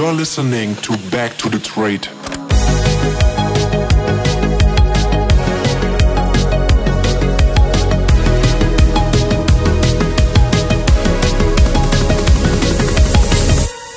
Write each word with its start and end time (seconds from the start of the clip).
You're 0.00 0.14
listening 0.14 0.76
to 0.76 0.96
Back 1.10 1.36
to 1.36 1.50
the 1.50 1.58
Trade. 1.58 2.08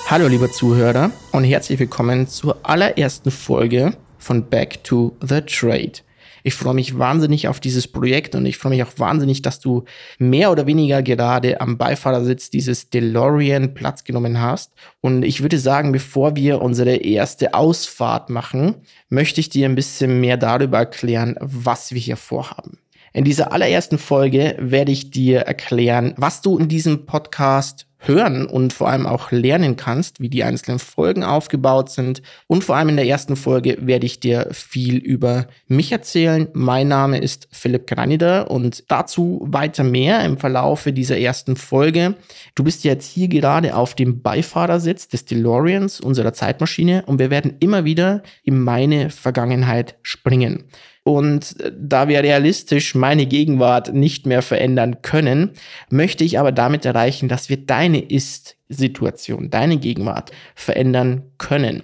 Hallo 0.08 0.28
lieber 0.28 0.52
Zuhörer 0.52 1.12
und 1.32 1.46
herzlich 1.46 1.80
willkommen 1.80 2.28
zur 2.28 2.58
allerersten 2.64 3.32
Folge 3.32 3.96
von 4.18 4.50
Back 4.50 4.84
to 4.84 5.16
the 5.22 5.40
Trade. 5.40 5.94
Ich 6.44 6.56
freue 6.56 6.74
mich 6.74 7.00
wahnsinnig 7.00 7.48
auf 7.48 7.60
dieses 7.60 7.88
Projekt 7.88 8.36
und 8.36 8.46
ich 8.46 8.58
freue 8.58 8.72
mich 8.72 8.84
auch 8.84 8.92
wahnsinnig, 8.98 9.42
dass 9.42 9.60
du 9.60 9.86
mehr 10.20 10.52
oder 10.52 10.68
weniger 10.68 11.02
gerade 11.02 11.62
am 11.62 11.78
Beifahrersitz 11.78 12.50
dieses 12.50 12.90
DeLorean 12.90 13.74
Platz 13.74 14.04
genommen 14.04 14.42
hast. 14.42 14.74
Und 15.02 15.24
ich 15.24 15.42
würde 15.42 15.58
sagen, 15.58 15.94
bevor 15.94 16.36
wir 16.36 16.62
unsere 16.62 16.98
erste 16.98 17.54
Ausfahrt 17.54 18.30
machen, 18.30 18.76
möchte 19.10 19.40
ich 19.40 19.50
dir 19.50 19.68
ein 19.68 19.76
bisschen 19.76 20.20
mehr 20.20 20.38
darüber 20.38 20.80
erklären, 20.80 21.36
was 21.40 21.94
wir 21.94 22.02
hier 22.02 22.18
vorhaben. 22.18 22.78
In 23.16 23.24
dieser 23.24 23.52
allerersten 23.52 24.00
Folge 24.00 24.56
werde 24.60 24.92
ich 24.92 25.12
dir 25.12 25.42
erklären, 25.42 26.14
was 26.18 26.42
du 26.42 26.58
in 26.58 26.68
diesem 26.68 27.06
Podcast 27.06 27.86
hören 28.08 28.46
und 28.46 28.74
vor 28.74 28.90
allem 28.90 29.06
auch 29.06 29.32
lernen 29.32 29.76
kannst, 29.76 30.20
wie 30.20 30.30
die 30.30 30.44
einzelnen 30.44 30.80
Folgen 30.80 31.24
aufgebaut 31.24 31.90
sind. 31.90 32.22
Und 32.48 32.64
vor 32.64 32.76
allem 32.76 32.90
in 32.90 32.98
der 32.98 33.08
ersten 33.08 33.36
Folge 33.36 33.78
werde 33.82 34.06
ich 34.06 34.20
dir 34.20 34.48
viel 34.52 34.98
über 34.98 35.48
mich 35.68 35.92
erzählen. 35.92 36.48
Mein 36.54 36.88
Name 36.88 37.20
ist 37.20 37.48
Philipp 37.52 37.88
Granida 37.88 38.44
und 38.44 38.84
dazu 38.90 39.42
weiter 39.46 39.84
mehr 39.84 40.24
im 40.26 40.38
Verlaufe 40.38 40.94
dieser 40.94 41.18
ersten 41.18 41.56
Folge. 41.56 42.16
Du 42.56 42.64
bist 42.64 42.84
jetzt 42.84 43.12
hier 43.12 43.28
gerade 43.28 43.76
auf 43.76 43.96
dem 43.96 44.22
Beifahrersitz 44.22 45.08
des 45.08 45.26
DeLoreans, 45.26 46.00
unserer 46.00 46.34
Zeitmaschine, 46.34 47.04
und 47.06 47.20
wir 47.20 47.30
werden 47.30 47.56
immer 47.60 47.86
wieder 47.86 48.24
in 48.44 48.60
meine 48.60 49.10
Vergangenheit 49.10 49.96
springen. 50.02 50.66
Und 51.04 51.60
äh, 51.60 51.72
da 51.78 52.08
wir 52.08 52.24
realistisch 52.24 52.96
meine 52.96 53.26
Gegenwart 53.26 53.94
nicht 53.94 54.26
mehr 54.26 54.42
verändern 54.42 55.02
können, 55.02 55.52
möchte 55.90 56.24
ich 56.24 56.40
aber 56.40 56.52
damit 56.52 56.86
erreichen, 56.86 57.28
dass 57.28 57.50
wir 57.50 57.58
deine 57.58 58.00
Ist-Situation, 58.00 59.50
deine 59.50 59.78
Gegenwart 59.78 60.32
verändern 60.56 61.24
können. 61.38 61.84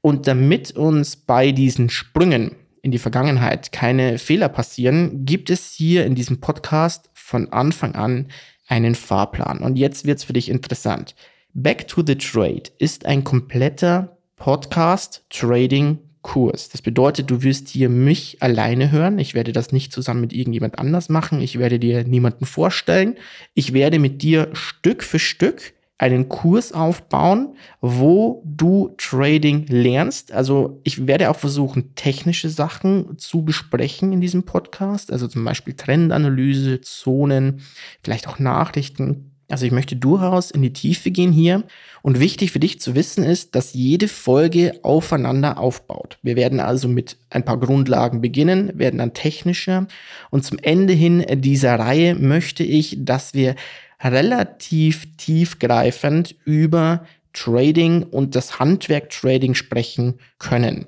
Und 0.00 0.26
damit 0.26 0.72
uns 0.72 1.16
bei 1.16 1.52
diesen 1.52 1.90
Sprüngen 1.90 2.52
in 2.82 2.92
die 2.92 2.98
Vergangenheit 2.98 3.72
keine 3.72 4.18
Fehler 4.18 4.48
passieren, 4.48 5.24
gibt 5.24 5.50
es 5.50 5.72
hier 5.72 6.06
in 6.06 6.14
diesem 6.14 6.40
Podcast 6.40 7.10
von 7.12 7.52
Anfang 7.52 7.94
an 7.94 8.28
einen 8.66 8.94
Fahrplan. 8.94 9.58
Und 9.58 9.76
jetzt 9.76 10.06
wird's 10.06 10.24
für 10.24 10.32
dich 10.32 10.48
interessant. 10.48 11.14
Back 11.52 11.88
to 11.88 12.02
the 12.06 12.14
Trade 12.14 12.62
ist 12.78 13.04
ein 13.04 13.24
kompletter 13.24 14.16
Podcast 14.36 15.24
Trading 15.28 15.98
Kurs. 16.22 16.68
Das 16.68 16.82
bedeutet, 16.82 17.30
du 17.30 17.42
wirst 17.42 17.68
hier 17.68 17.88
mich 17.88 18.38
alleine 18.40 18.90
hören. 18.90 19.18
Ich 19.18 19.34
werde 19.34 19.52
das 19.52 19.72
nicht 19.72 19.92
zusammen 19.92 20.20
mit 20.20 20.32
irgendjemand 20.32 20.78
anders 20.78 21.08
machen. 21.08 21.40
Ich 21.40 21.58
werde 21.58 21.78
dir 21.78 22.04
niemanden 22.04 22.44
vorstellen. 22.44 23.16
Ich 23.54 23.72
werde 23.72 23.98
mit 23.98 24.22
dir 24.22 24.48
Stück 24.52 25.02
für 25.02 25.18
Stück 25.18 25.72
einen 26.00 26.30
Kurs 26.30 26.72
aufbauen, 26.72 27.56
wo 27.82 28.42
du 28.46 28.94
Trading 28.96 29.66
lernst. 29.66 30.32
Also 30.32 30.80
ich 30.82 31.06
werde 31.06 31.28
auch 31.28 31.36
versuchen, 31.36 31.94
technische 31.94 32.48
Sachen 32.48 33.18
zu 33.18 33.44
besprechen 33.44 34.12
in 34.14 34.22
diesem 34.22 34.44
Podcast. 34.44 35.12
Also 35.12 35.28
zum 35.28 35.44
Beispiel 35.44 35.74
Trendanalyse, 35.74 36.80
Zonen, 36.80 37.60
vielleicht 38.02 38.28
auch 38.28 38.38
Nachrichten. 38.38 39.29
Also 39.50 39.66
ich 39.66 39.72
möchte 39.72 39.96
durchaus 39.96 40.50
in 40.50 40.62
die 40.62 40.72
Tiefe 40.72 41.10
gehen 41.10 41.32
hier. 41.32 41.64
Und 42.02 42.18
wichtig 42.18 42.50
für 42.52 42.60
dich 42.60 42.80
zu 42.80 42.94
wissen 42.94 43.24
ist, 43.24 43.54
dass 43.54 43.74
jede 43.74 44.08
Folge 44.08 44.78
aufeinander 44.82 45.58
aufbaut. 45.58 46.18
Wir 46.22 46.36
werden 46.36 46.60
also 46.60 46.88
mit 46.88 47.16
ein 47.28 47.44
paar 47.44 47.58
Grundlagen 47.58 48.20
beginnen, 48.20 48.72
werden 48.78 48.98
dann 48.98 49.12
technischer. 49.12 49.86
Und 50.30 50.44
zum 50.44 50.58
Ende 50.58 50.94
hin 50.94 51.24
dieser 51.40 51.78
Reihe 51.78 52.14
möchte 52.14 52.64
ich, 52.64 52.96
dass 53.00 53.34
wir 53.34 53.54
relativ 54.02 55.06
tiefgreifend 55.16 56.34
über 56.44 57.04
Trading 57.32 58.02
und 58.02 58.34
das 58.34 58.58
Handwerk 58.58 59.10
Trading 59.10 59.54
sprechen 59.54 60.18
können. 60.38 60.86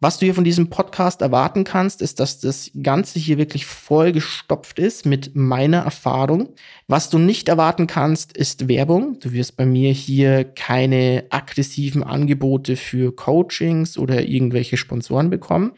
Was 0.00 0.18
du 0.18 0.26
hier 0.26 0.34
von 0.34 0.44
diesem 0.44 0.68
Podcast 0.68 1.22
erwarten 1.22 1.64
kannst, 1.64 2.02
ist, 2.02 2.20
dass 2.20 2.40
das 2.40 2.70
Ganze 2.82 3.18
hier 3.18 3.38
wirklich 3.38 3.64
vollgestopft 3.64 4.78
ist 4.78 5.06
mit 5.06 5.34
meiner 5.34 5.78
Erfahrung. 5.78 6.50
Was 6.88 7.10
du 7.10 7.18
nicht 7.18 7.48
erwarten 7.48 7.86
kannst, 7.86 8.36
ist 8.36 8.68
Werbung. 8.68 9.18
Du 9.20 9.32
wirst 9.32 9.56
bei 9.56 9.64
mir 9.64 9.92
hier 9.92 10.44
keine 10.44 11.24
aggressiven 11.30 12.02
Angebote 12.02 12.76
für 12.76 13.14
Coachings 13.14 13.96
oder 13.96 14.22
irgendwelche 14.22 14.76
Sponsoren 14.76 15.30
bekommen. 15.30 15.72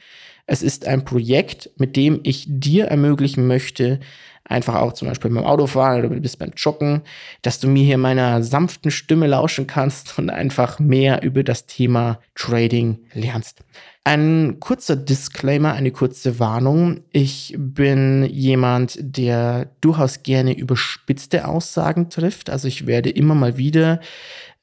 Es 0.46 0.62
ist 0.62 0.86
ein 0.86 1.04
Projekt, 1.04 1.70
mit 1.76 1.96
dem 1.96 2.20
ich 2.22 2.46
dir 2.48 2.86
ermöglichen 2.86 3.46
möchte, 3.46 4.00
einfach 4.48 4.76
auch 4.76 4.92
zum 4.92 5.08
Beispiel 5.08 5.30
beim 5.30 5.44
Autofahren 5.44 6.00
oder 6.00 6.14
du 6.14 6.20
bist 6.20 6.38
beim 6.38 6.52
Joggen, 6.56 7.02
dass 7.42 7.60
du 7.60 7.68
mir 7.68 7.84
hier 7.84 7.98
meiner 7.98 8.42
sanften 8.42 8.90
Stimme 8.90 9.26
lauschen 9.26 9.66
kannst 9.66 10.18
und 10.18 10.30
einfach 10.30 10.78
mehr 10.78 11.22
über 11.22 11.42
das 11.42 11.66
Thema 11.66 12.20
Trading 12.34 12.98
lernst. 13.12 13.60
Ein 14.04 14.60
kurzer 14.60 14.94
Disclaimer, 14.94 15.72
eine 15.72 15.90
kurze 15.90 16.38
Warnung. 16.38 17.00
Ich 17.10 17.56
bin 17.58 18.24
jemand, 18.26 18.98
der 19.00 19.68
durchaus 19.80 20.22
gerne 20.22 20.56
überspitzte 20.56 21.48
Aussagen 21.48 22.08
trifft. 22.08 22.48
Also 22.48 22.68
ich 22.68 22.86
werde 22.86 23.10
immer 23.10 23.34
mal 23.34 23.56
wieder 23.56 24.00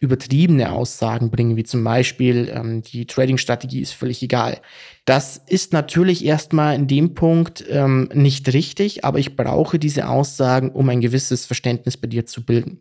übertriebene 0.04 0.74
Aussagen 0.74 1.32
bringen, 1.32 1.56
wie 1.56 1.64
zum 1.64 1.82
Beispiel, 1.82 2.52
ähm, 2.54 2.82
die 2.82 3.08
Trading-Strategie 3.08 3.80
ist 3.80 3.94
völlig 3.94 4.22
egal. 4.22 4.60
Das 5.06 5.38
ist 5.48 5.72
natürlich 5.72 6.26
erstmal 6.26 6.76
in 6.76 6.88
dem 6.88 7.14
Punkt 7.14 7.64
ähm, 7.70 8.10
nicht 8.14 8.52
richtig, 8.54 9.06
aber 9.06 9.20
ich 9.20 9.38
brauche 9.38 9.80
diese 9.80 10.10
Aussagen, 10.10 10.72
um 10.72 10.90
ein 10.90 11.00
gewisses 11.00 11.46
Verständnis 11.46 11.96
bei 11.96 12.08
dir 12.08 12.26
zu 12.26 12.46
bilden. 12.46 12.80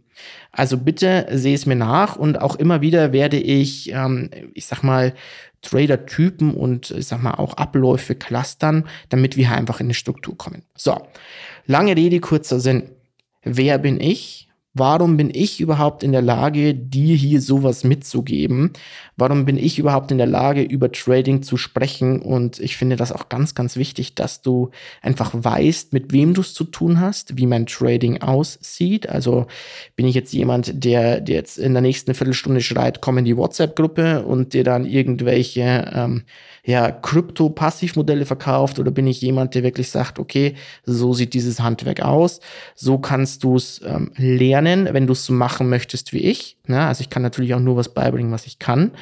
Also 0.51 0.77
bitte 0.79 1.29
sehe 1.31 1.55
es 1.55 1.65
mir 1.65 1.77
nach 1.77 2.17
und 2.17 2.41
auch 2.41 2.57
immer 2.57 2.81
wieder 2.81 3.13
werde 3.13 3.39
ich, 3.39 3.93
ähm, 3.93 4.31
ich 4.53 4.67
sag 4.67 4.83
mal, 4.83 5.15
Trader-Typen 5.63 6.55
und 6.55 6.91
ich 6.91 7.07
sag 7.07 7.23
mal 7.23 7.35
auch 7.35 7.55
Abläufe 7.55 8.17
clustern, 8.17 8.89
damit 9.11 9.37
wir 9.37 9.53
einfach 9.53 9.79
in 9.79 9.87
eine 9.87 9.95
Struktur 9.95 10.37
kommen. 10.37 10.65
So, 10.75 11.01
lange 11.67 11.97
Rede, 11.97 12.19
kurzer 12.19 12.59
Sinn. 12.59 12.91
Wer 13.45 13.79
bin 13.79 14.01
ich? 14.01 14.49
Warum 14.75 15.19
bin 15.19 15.31
ich 15.35 15.61
überhaupt 15.61 16.03
in 16.03 16.13
der 16.13 16.23
Lage, 16.23 16.75
dir 16.75 17.15
hier 17.15 17.43
sowas 17.43 17.85
mitzugeben? 17.85 18.73
Warum 19.19 19.45
bin 19.45 19.59
ich 19.59 19.79
überhaupt 19.79 20.11
in 20.11 20.17
der 20.17 20.27
Lage, 20.27 20.63
über 20.63 20.91
Trading 20.91 21.43
zu 21.43 21.59
sprechen? 21.59 22.23
Und 22.23 22.59
ich 22.59 22.79
finde 22.79 22.97
das 22.97 23.13
auch 23.13 23.29
ganz, 23.29 23.55
ganz 23.55 23.77
wichtig, 23.77 24.15
dass 24.15 24.41
du 24.41 24.71
einfach 25.03 25.33
weißt, 25.35 25.93
mit 25.93 26.13
wem 26.15 26.33
du 26.33 26.41
es 26.41 26.55
zu 26.55 26.65
tun 26.65 27.01
hast, 27.01 27.37
wie 27.37 27.47
mein 27.47 27.67
Trading 27.67 28.23
aussieht. 28.23 29.11
Also 29.11 29.47
bin 29.95 30.07
ich 30.07 30.15
jetzt 30.15 30.33
jemand, 30.33 30.83
der, 30.83 31.21
der 31.21 31.37
jetzt 31.37 31.59
in 31.59 31.75
der 31.75 31.83
nächsten 31.83 32.15
Viertelstunde 32.15 32.63
schreit, 32.63 33.03
komm 33.03 33.19
in 33.19 33.27
die 33.27 33.37
WhatsApp-Gruppe 33.37 34.25
und 34.25 34.55
dir 34.55 34.65
dann 34.65 34.87
irgendwelche 34.87 35.93
ähm, 35.95 36.23
ja, 36.65 36.93
Krypto-Passivmodelle 36.93 38.25
verkauft 38.25 38.79
oder 38.79 38.93
bin 38.93 39.07
ich 39.07 39.21
jemand, 39.21 39.55
der 39.55 39.65
wirklich 39.65 39.91
sagt, 39.91 40.19
okay, 40.19 40.55
so 40.85 41.13
sieht 41.13 41.35
dieses 41.35 41.61
Handwerk 41.61 42.03
aus, 42.03 42.41
so 42.77 42.99
kannst 42.99 43.43
du 43.43 43.57
es 43.57 43.81
ähm, 43.85 44.13
lernen, 44.17 44.89
wenn 44.93 45.07
du 45.07 45.13
es 45.13 45.25
so 45.25 45.33
machen 45.33 45.69
möchtest 45.69 46.13
wie 46.13 46.19
ich. 46.19 46.57
Ne? 46.67 46.81
also 46.87 47.01
ich 47.01 47.11
kann 47.11 47.23
natürlich 47.23 47.55
auch 47.55 47.61
nur 47.61 47.77
was 47.77 47.93
beibringen, 47.93 48.33
was 48.33 48.47
ich 48.47 48.61
kann. 48.61 48.93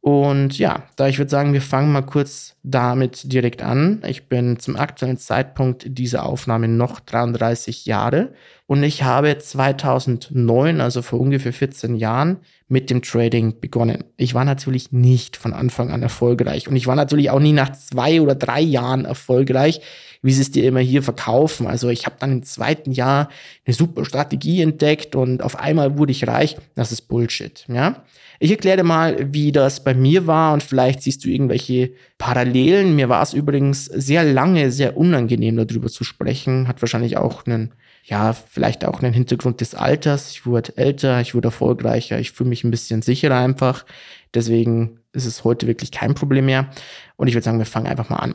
Und 0.00 0.58
ja, 0.58 0.82
da 0.96 1.06
ich 1.08 1.18
würde 1.18 1.30
sagen, 1.30 1.52
wir 1.52 1.62
fangen 1.62 1.92
mal 1.92 2.02
kurz 2.02 2.53
damit 2.66 3.30
direkt 3.30 3.62
an. 3.62 4.02
Ich 4.08 4.28
bin 4.28 4.58
zum 4.58 4.76
aktuellen 4.76 5.18
Zeitpunkt 5.18 5.84
dieser 5.86 6.24
Aufnahme 6.24 6.66
noch 6.66 6.98
33 6.98 7.84
Jahre 7.84 8.32
und 8.66 8.82
ich 8.82 9.02
habe 9.02 9.36
2009, 9.36 10.80
also 10.80 11.02
vor 11.02 11.20
ungefähr 11.20 11.52
14 11.52 11.94
Jahren, 11.94 12.38
mit 12.66 12.88
dem 12.88 13.02
Trading 13.02 13.60
begonnen. 13.60 14.04
Ich 14.16 14.32
war 14.32 14.46
natürlich 14.46 14.90
nicht 14.92 15.36
von 15.36 15.52
Anfang 15.52 15.90
an 15.90 16.02
erfolgreich 16.02 16.66
und 16.66 16.74
ich 16.74 16.86
war 16.86 16.96
natürlich 16.96 17.28
auch 17.28 17.38
nie 17.38 17.52
nach 17.52 17.72
zwei 17.72 18.22
oder 18.22 18.34
drei 18.34 18.62
Jahren 18.62 19.04
erfolgreich, 19.04 19.82
wie 20.22 20.32
sie 20.32 20.40
es 20.40 20.50
dir 20.50 20.64
immer 20.64 20.80
hier 20.80 21.02
verkaufen. 21.02 21.66
Also 21.66 21.90
ich 21.90 22.06
habe 22.06 22.16
dann 22.18 22.32
im 22.32 22.42
zweiten 22.44 22.92
Jahr 22.92 23.28
eine 23.66 23.74
super 23.74 24.06
Strategie 24.06 24.62
entdeckt 24.62 25.14
und 25.14 25.42
auf 25.42 25.58
einmal 25.58 25.98
wurde 25.98 26.12
ich 26.12 26.26
reich. 26.26 26.56
Das 26.74 26.92
ist 26.92 27.02
Bullshit, 27.02 27.66
ja. 27.68 28.04
Ich 28.40 28.50
erkläre 28.50 28.78
dir 28.78 28.84
mal, 28.84 29.32
wie 29.32 29.52
das 29.52 29.84
bei 29.84 29.94
mir 29.94 30.26
war 30.26 30.54
und 30.54 30.62
vielleicht 30.62 31.02
siehst 31.02 31.24
du 31.24 31.28
irgendwelche 31.28 31.92
Parallelen. 32.18 32.96
Mir 32.96 33.08
war 33.08 33.22
es 33.22 33.32
übrigens 33.32 33.86
sehr 33.86 34.24
lange 34.24 34.70
sehr 34.70 34.96
unangenehm 34.96 35.56
darüber 35.56 35.88
zu 35.88 36.04
sprechen. 36.04 36.68
Hat 36.68 36.82
wahrscheinlich 36.82 37.16
auch 37.16 37.46
einen 37.46 37.74
ja, 38.04 38.34
vielleicht 38.34 38.84
auch 38.84 39.02
einen 39.02 39.14
Hintergrund 39.14 39.60
des 39.60 39.74
Alters. 39.74 40.30
Ich 40.30 40.44
wurde 40.44 40.76
älter, 40.76 41.20
ich 41.20 41.34
wurde 41.34 41.48
erfolgreicher, 41.48 42.20
ich 42.20 42.32
fühle 42.32 42.50
mich 42.50 42.62
ein 42.62 42.70
bisschen 42.70 43.00
sicherer 43.00 43.38
einfach. 43.38 43.86
Deswegen 44.34 45.00
ist 45.12 45.24
es 45.24 45.42
heute 45.42 45.66
wirklich 45.66 45.90
kein 45.90 46.14
Problem 46.14 46.46
mehr. 46.46 46.68
Und 47.16 47.28
ich 47.28 47.34
würde 47.34 47.44
sagen, 47.44 47.58
wir 47.58 47.66
fangen 47.66 47.86
einfach 47.86 48.10
mal 48.10 48.16
an. 48.16 48.34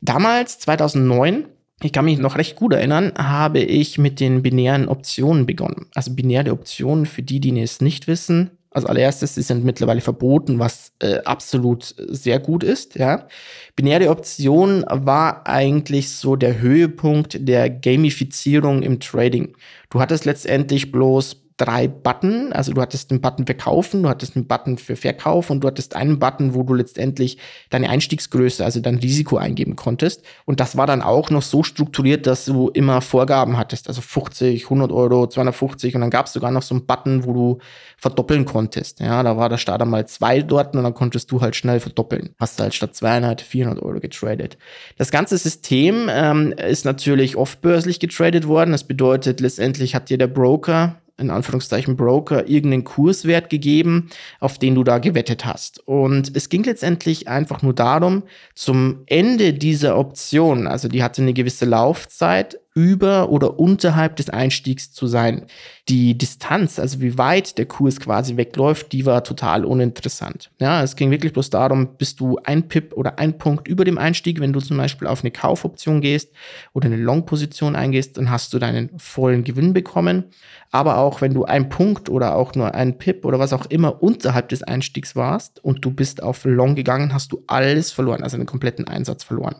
Damals, 0.00 0.58
2009, 0.58 1.44
ich 1.82 1.92
kann 1.92 2.06
mich 2.06 2.18
noch 2.18 2.38
recht 2.38 2.56
gut 2.56 2.72
erinnern, 2.72 3.12
habe 3.18 3.58
ich 3.58 3.98
mit 3.98 4.20
den 4.20 4.42
binären 4.42 4.88
Optionen 4.88 5.44
begonnen. 5.44 5.86
Also 5.94 6.14
binäre 6.14 6.52
Optionen, 6.52 7.04
für 7.04 7.22
die, 7.22 7.40
die 7.40 7.60
es 7.60 7.82
nicht 7.82 8.06
wissen, 8.06 8.52
Also 8.74 8.88
allererstes, 8.88 9.36
sie 9.36 9.42
sind 9.42 9.64
mittlerweile 9.64 10.00
verboten, 10.00 10.58
was 10.58 10.92
äh, 10.98 11.18
absolut 11.24 11.94
sehr 11.96 12.40
gut 12.40 12.64
ist. 12.64 12.96
Ja. 12.96 13.28
Binäre 13.76 14.10
Option 14.10 14.84
war 14.88 15.46
eigentlich 15.46 16.10
so 16.10 16.34
der 16.34 16.60
Höhepunkt 16.60 17.48
der 17.48 17.70
Gamifizierung 17.70 18.82
im 18.82 18.98
Trading. 18.98 19.56
Du 19.90 20.00
hattest 20.00 20.24
letztendlich 20.24 20.90
bloß 20.90 21.43
drei 21.56 21.86
Button. 21.86 22.52
Also 22.52 22.72
du 22.72 22.80
hattest 22.80 23.10
einen 23.10 23.20
Button 23.20 23.46
für 23.46 23.54
Kaufen, 23.54 24.02
du 24.02 24.08
hattest 24.08 24.34
einen 24.34 24.46
Button 24.46 24.76
für 24.76 24.96
Verkauf 24.96 25.50
und 25.50 25.60
du 25.60 25.68
hattest 25.68 25.94
einen 25.94 26.18
Button, 26.18 26.54
wo 26.54 26.64
du 26.64 26.74
letztendlich 26.74 27.38
deine 27.70 27.90
Einstiegsgröße, 27.90 28.64
also 28.64 28.80
dein 28.80 28.96
Risiko 28.96 29.36
eingeben 29.36 29.76
konntest. 29.76 30.22
Und 30.46 30.58
das 30.58 30.76
war 30.76 30.86
dann 30.86 31.02
auch 31.02 31.30
noch 31.30 31.42
so 31.42 31.62
strukturiert, 31.62 32.26
dass 32.26 32.44
du 32.44 32.70
immer 32.70 33.00
Vorgaben 33.00 33.56
hattest, 33.56 33.86
also 33.88 34.00
50, 34.00 34.64
100 34.64 34.90
Euro, 34.90 35.28
250 35.28 35.94
und 35.94 36.00
dann 36.00 36.10
gab 36.10 36.26
es 36.26 36.32
sogar 36.32 36.50
noch 36.50 36.62
so 36.62 36.74
einen 36.74 36.86
Button, 36.86 37.24
wo 37.24 37.32
du 37.32 37.58
verdoppeln 37.98 38.44
konntest. 38.44 38.98
Ja, 38.98 39.22
da 39.22 39.36
war 39.36 39.48
der 39.48 39.58
Starter 39.58 39.84
mal 39.84 40.06
zwei 40.08 40.42
dort 40.42 40.74
und 40.74 40.82
dann 40.82 40.94
konntest 40.94 41.30
du 41.30 41.40
halt 41.40 41.54
schnell 41.54 41.78
verdoppeln. 41.78 42.34
Hast 42.40 42.58
du 42.58 42.64
halt 42.64 42.74
statt 42.74 42.96
200, 42.96 43.40
400 43.40 43.82
Euro 43.82 44.00
getradet. 44.00 44.58
Das 44.98 45.12
ganze 45.12 45.38
System 45.38 46.08
ähm, 46.10 46.52
ist 46.52 46.84
natürlich 46.84 47.36
oft 47.36 47.60
börslich 47.60 48.00
getradet 48.00 48.48
worden. 48.48 48.72
Das 48.72 48.84
bedeutet, 48.84 49.40
letztendlich 49.40 49.94
hat 49.94 50.10
dir 50.10 50.18
der 50.18 50.26
Broker 50.26 50.96
in 51.18 51.30
Anführungszeichen 51.30 51.96
Broker 51.96 52.48
irgendeinen 52.48 52.84
Kurswert 52.84 53.48
gegeben, 53.48 54.10
auf 54.40 54.58
den 54.58 54.74
du 54.74 54.82
da 54.82 54.98
gewettet 54.98 55.44
hast. 55.44 55.86
Und 55.86 56.36
es 56.36 56.48
ging 56.48 56.64
letztendlich 56.64 57.28
einfach 57.28 57.62
nur 57.62 57.74
darum, 57.74 58.24
zum 58.54 59.02
Ende 59.06 59.52
dieser 59.52 59.96
Option, 59.96 60.66
also 60.66 60.88
die 60.88 61.02
hatte 61.02 61.22
eine 61.22 61.32
gewisse 61.32 61.66
Laufzeit, 61.66 62.58
über 62.74 63.30
oder 63.30 63.58
unterhalb 63.60 64.16
des 64.16 64.28
Einstiegs 64.30 64.92
zu 64.92 65.06
sein. 65.06 65.46
Die 65.88 66.18
Distanz, 66.18 66.80
also 66.80 67.00
wie 67.00 67.16
weit 67.16 67.56
der 67.56 67.66
Kurs 67.66 68.00
quasi 68.00 68.36
wegläuft, 68.36 68.90
die 68.92 69.06
war 69.06 69.22
total 69.22 69.64
uninteressant. 69.64 70.50
Ja, 70.58 70.82
es 70.82 70.96
ging 70.96 71.12
wirklich 71.12 71.32
bloß 71.32 71.50
darum, 71.50 71.96
bist 71.96 72.18
du 72.18 72.38
ein 72.42 72.66
Pip 72.66 72.92
oder 72.94 73.18
ein 73.20 73.38
Punkt 73.38 73.68
über 73.68 73.84
dem 73.84 73.96
Einstieg, 73.96 74.40
wenn 74.40 74.52
du 74.52 74.60
zum 74.60 74.76
Beispiel 74.76 75.06
auf 75.06 75.20
eine 75.20 75.30
Kaufoption 75.30 76.00
gehst 76.00 76.32
oder 76.72 76.86
eine 76.86 76.96
Long-Position 76.96 77.76
eingehst, 77.76 78.16
dann 78.18 78.28
hast 78.28 78.52
du 78.52 78.58
deinen 78.58 78.90
vollen 78.98 79.44
Gewinn 79.44 79.72
bekommen. 79.72 80.24
Aber 80.72 80.98
auch 80.98 81.20
wenn 81.20 81.32
du 81.32 81.44
ein 81.44 81.68
Punkt 81.68 82.08
oder 82.08 82.34
auch 82.34 82.56
nur 82.56 82.74
ein 82.74 82.98
Pip 82.98 83.24
oder 83.24 83.38
was 83.38 83.52
auch 83.52 83.66
immer 83.66 84.02
unterhalb 84.02 84.48
des 84.48 84.64
Einstiegs 84.64 85.14
warst 85.14 85.62
und 85.62 85.84
du 85.84 85.92
bist 85.92 86.24
auf 86.24 86.44
Long 86.44 86.74
gegangen, 86.74 87.14
hast 87.14 87.30
du 87.30 87.44
alles 87.46 87.92
verloren, 87.92 88.24
also 88.24 88.36
einen 88.36 88.46
kompletten 88.46 88.88
Einsatz 88.88 89.22
verloren. 89.22 89.56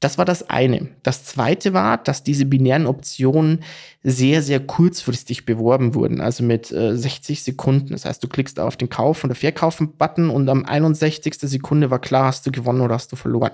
Das 0.00 0.18
war 0.18 0.26
das 0.26 0.50
eine. 0.50 0.88
Das 1.02 1.24
zweite 1.24 1.72
war, 1.72 1.96
dass 1.96 2.22
diese 2.22 2.44
binären 2.44 2.86
Optionen 2.86 3.64
sehr, 4.02 4.42
sehr 4.42 4.60
kurzfristig 4.60 5.46
beworben 5.46 5.94
wurden, 5.94 6.20
also 6.20 6.44
mit 6.44 6.70
äh, 6.70 6.94
60 6.94 7.42
Sekunden. 7.42 7.88
Das 7.88 8.04
heißt, 8.04 8.22
du 8.22 8.28
klickst 8.28 8.60
auf 8.60 8.76
den 8.76 8.90
Kauf- 8.90 9.24
oder 9.24 9.34
Verkaufen-Button 9.34 10.28
und 10.28 10.50
am 10.50 10.66
61. 10.66 11.36
Sekunde 11.40 11.90
war 11.90 11.98
klar, 11.98 12.26
hast 12.26 12.46
du 12.46 12.52
gewonnen 12.52 12.82
oder 12.82 12.94
hast 12.94 13.10
du 13.10 13.16
verloren. 13.16 13.52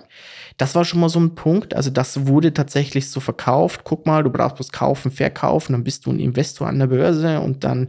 Das 0.57 0.75
war 0.75 0.85
schon 0.85 0.99
mal 0.99 1.09
so 1.09 1.21
ein 1.21 1.37
Punkt. 1.37 1.75
Also 1.75 1.91
das 1.91 2.27
wurde 2.27 2.53
tatsächlich 2.53 3.09
so 3.09 3.21
verkauft. 3.21 3.83
Guck 3.85 4.05
mal, 4.07 4.25
du 4.25 4.31
brauchst 4.31 4.57
bloß 4.57 4.73
kaufen, 4.73 5.13
verkaufen, 5.13 5.75
dann 5.75 5.85
bist 5.85 6.07
du 6.07 6.11
ein 6.11 6.19
Investor 6.19 6.67
an 6.67 6.81
der 6.81 6.89
Börse 6.89 7.39
und 7.41 7.63
dann 7.63 7.89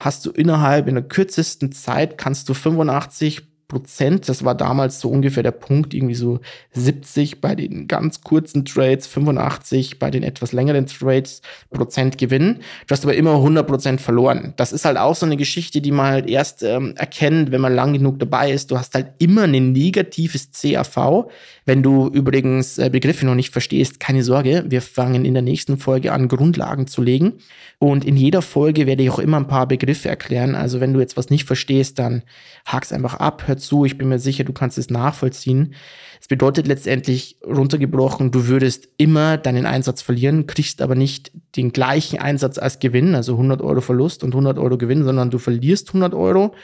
hast 0.00 0.26
du 0.26 0.30
innerhalb 0.32 0.86
in 0.86 0.96
der 0.96 1.04
kürzesten 1.04 1.72
Zeit 1.72 2.18
kannst 2.18 2.50
du 2.50 2.54
85 2.54 3.55
Prozent. 3.68 4.28
Das 4.28 4.44
war 4.44 4.54
damals 4.54 5.00
so 5.00 5.10
ungefähr 5.10 5.42
der 5.42 5.50
Punkt, 5.50 5.94
irgendwie 5.94 6.14
so 6.14 6.40
70 6.72 7.40
bei 7.40 7.54
den 7.54 7.88
ganz 7.88 8.20
kurzen 8.20 8.64
Trades, 8.64 9.06
85 9.06 9.98
bei 9.98 10.10
den 10.10 10.22
etwas 10.22 10.52
längeren 10.52 10.86
Trades 10.86 11.42
Prozent 11.70 12.18
gewinnen. 12.18 12.60
Du 12.86 12.92
hast 12.92 13.04
aber 13.04 13.14
immer 13.14 13.34
100 13.34 13.66
Prozent 13.66 14.00
verloren. 14.00 14.54
Das 14.56 14.72
ist 14.72 14.84
halt 14.84 14.96
auch 14.96 15.16
so 15.16 15.26
eine 15.26 15.36
Geschichte, 15.36 15.80
die 15.80 15.90
man 15.90 16.06
halt 16.06 16.28
erst 16.28 16.62
ähm, 16.62 16.94
erkennt, 16.96 17.50
wenn 17.50 17.60
man 17.60 17.74
lang 17.74 17.92
genug 17.92 18.18
dabei 18.20 18.52
ist. 18.52 18.70
Du 18.70 18.78
hast 18.78 18.94
halt 18.94 19.08
immer 19.18 19.42
ein 19.42 19.72
negatives 19.72 20.50
CAV. 20.52 21.26
Wenn 21.64 21.82
du 21.82 22.08
übrigens 22.08 22.78
äh, 22.78 22.88
Begriffe 22.90 23.26
noch 23.26 23.34
nicht 23.34 23.50
verstehst, 23.50 23.98
keine 23.98 24.22
Sorge, 24.22 24.64
wir 24.68 24.82
fangen 24.82 25.24
in 25.24 25.34
der 25.34 25.42
nächsten 25.42 25.76
Folge 25.76 26.12
an, 26.12 26.28
Grundlagen 26.28 26.86
zu 26.86 27.02
legen. 27.02 27.34
Und 27.78 28.04
in 28.04 28.16
jeder 28.16 28.40
Folge 28.40 28.86
werde 28.86 29.02
ich 29.02 29.10
auch 29.10 29.18
immer 29.18 29.36
ein 29.36 29.48
paar 29.48 29.66
Begriffe 29.66 30.08
erklären. 30.08 30.54
Also 30.54 30.80
wenn 30.80 30.92
du 30.92 31.00
jetzt 31.00 31.16
was 31.16 31.28
nicht 31.28 31.44
verstehst, 31.44 31.98
dann 31.98 32.22
hak's 32.64 32.92
einfach 32.92 33.14
ab, 33.14 33.42
hör 33.46 33.55
zu. 33.56 33.84
Ich 33.84 33.98
bin 33.98 34.08
mir 34.08 34.18
sicher, 34.18 34.44
du 34.44 34.52
kannst 34.52 34.78
es 34.78 34.90
nachvollziehen. 34.90 35.74
Es 36.20 36.28
bedeutet 36.28 36.66
letztendlich 36.66 37.38
runtergebrochen, 37.46 38.30
du 38.30 38.46
würdest 38.46 38.88
immer 38.96 39.36
deinen 39.36 39.66
Einsatz 39.66 40.02
verlieren, 40.02 40.46
kriegst 40.46 40.82
aber 40.82 40.94
nicht 40.94 41.30
den 41.56 41.72
gleichen 41.72 42.18
Einsatz 42.18 42.58
als 42.58 42.78
Gewinn, 42.78 43.14
also 43.14 43.32
100 43.32 43.60
Euro 43.62 43.80
Verlust 43.80 44.24
und 44.24 44.30
100 44.30 44.58
Euro 44.58 44.78
Gewinn, 44.78 45.04
sondern 45.04 45.30
du 45.30 45.38
verlierst 45.38 45.88
100 45.88 46.14
Euro 46.14 46.54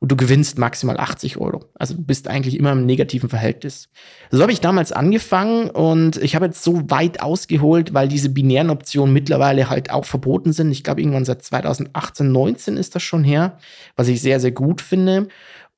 und 0.00 0.10
du 0.10 0.16
gewinnst 0.16 0.58
maximal 0.58 0.98
80 0.98 1.36
Euro. 1.36 1.66
Also 1.74 1.94
du 1.94 2.02
bist 2.02 2.26
eigentlich 2.26 2.58
immer 2.58 2.72
im 2.72 2.86
negativen 2.86 3.28
Verhältnis. 3.28 3.90
So 4.30 4.40
habe 4.40 4.50
ich 4.50 4.60
damals 4.60 4.92
angefangen 4.92 5.68
und 5.68 6.16
ich 6.16 6.34
habe 6.34 6.46
jetzt 6.46 6.64
so 6.64 6.90
weit 6.90 7.22
ausgeholt, 7.22 7.92
weil 7.92 8.08
diese 8.08 8.30
binären 8.30 8.70
Optionen 8.70 9.12
mittlerweile 9.12 9.68
halt 9.68 9.90
auch 9.90 10.06
verboten 10.06 10.54
sind. 10.54 10.72
Ich 10.72 10.82
glaube, 10.82 11.02
irgendwann 11.02 11.26
seit 11.26 11.42
2018, 11.42 12.32
19 12.32 12.76
ist 12.78 12.94
das 12.94 13.02
schon 13.02 13.24
her, 13.24 13.58
was 13.94 14.08
ich 14.08 14.22
sehr, 14.22 14.40
sehr 14.40 14.52
gut 14.52 14.80
finde. 14.80 15.28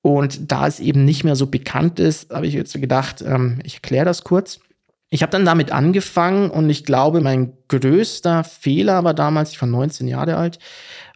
Und 0.02 0.50
da 0.50 0.66
es 0.66 0.80
eben 0.80 1.04
nicht 1.04 1.22
mehr 1.22 1.36
so 1.36 1.46
bekannt 1.46 2.00
ist, 2.00 2.30
habe 2.30 2.46
ich 2.46 2.54
jetzt 2.54 2.78
gedacht, 2.78 3.22
ähm, 3.22 3.60
ich 3.64 3.74
erkläre 3.74 4.04
das 4.04 4.24
kurz. 4.24 4.58
Ich 5.10 5.22
habe 5.22 5.30
dann 5.30 5.44
damit 5.44 5.72
angefangen 5.72 6.50
und 6.50 6.68
ich 6.70 6.84
glaube, 6.84 7.20
mein 7.20 7.52
größter 7.68 8.44
Fehler 8.44 9.04
war 9.04 9.14
damals, 9.14 9.50
ich 9.52 9.60
war 9.60 9.68
19 9.68 10.08
Jahre 10.08 10.36
alt, 10.36 10.58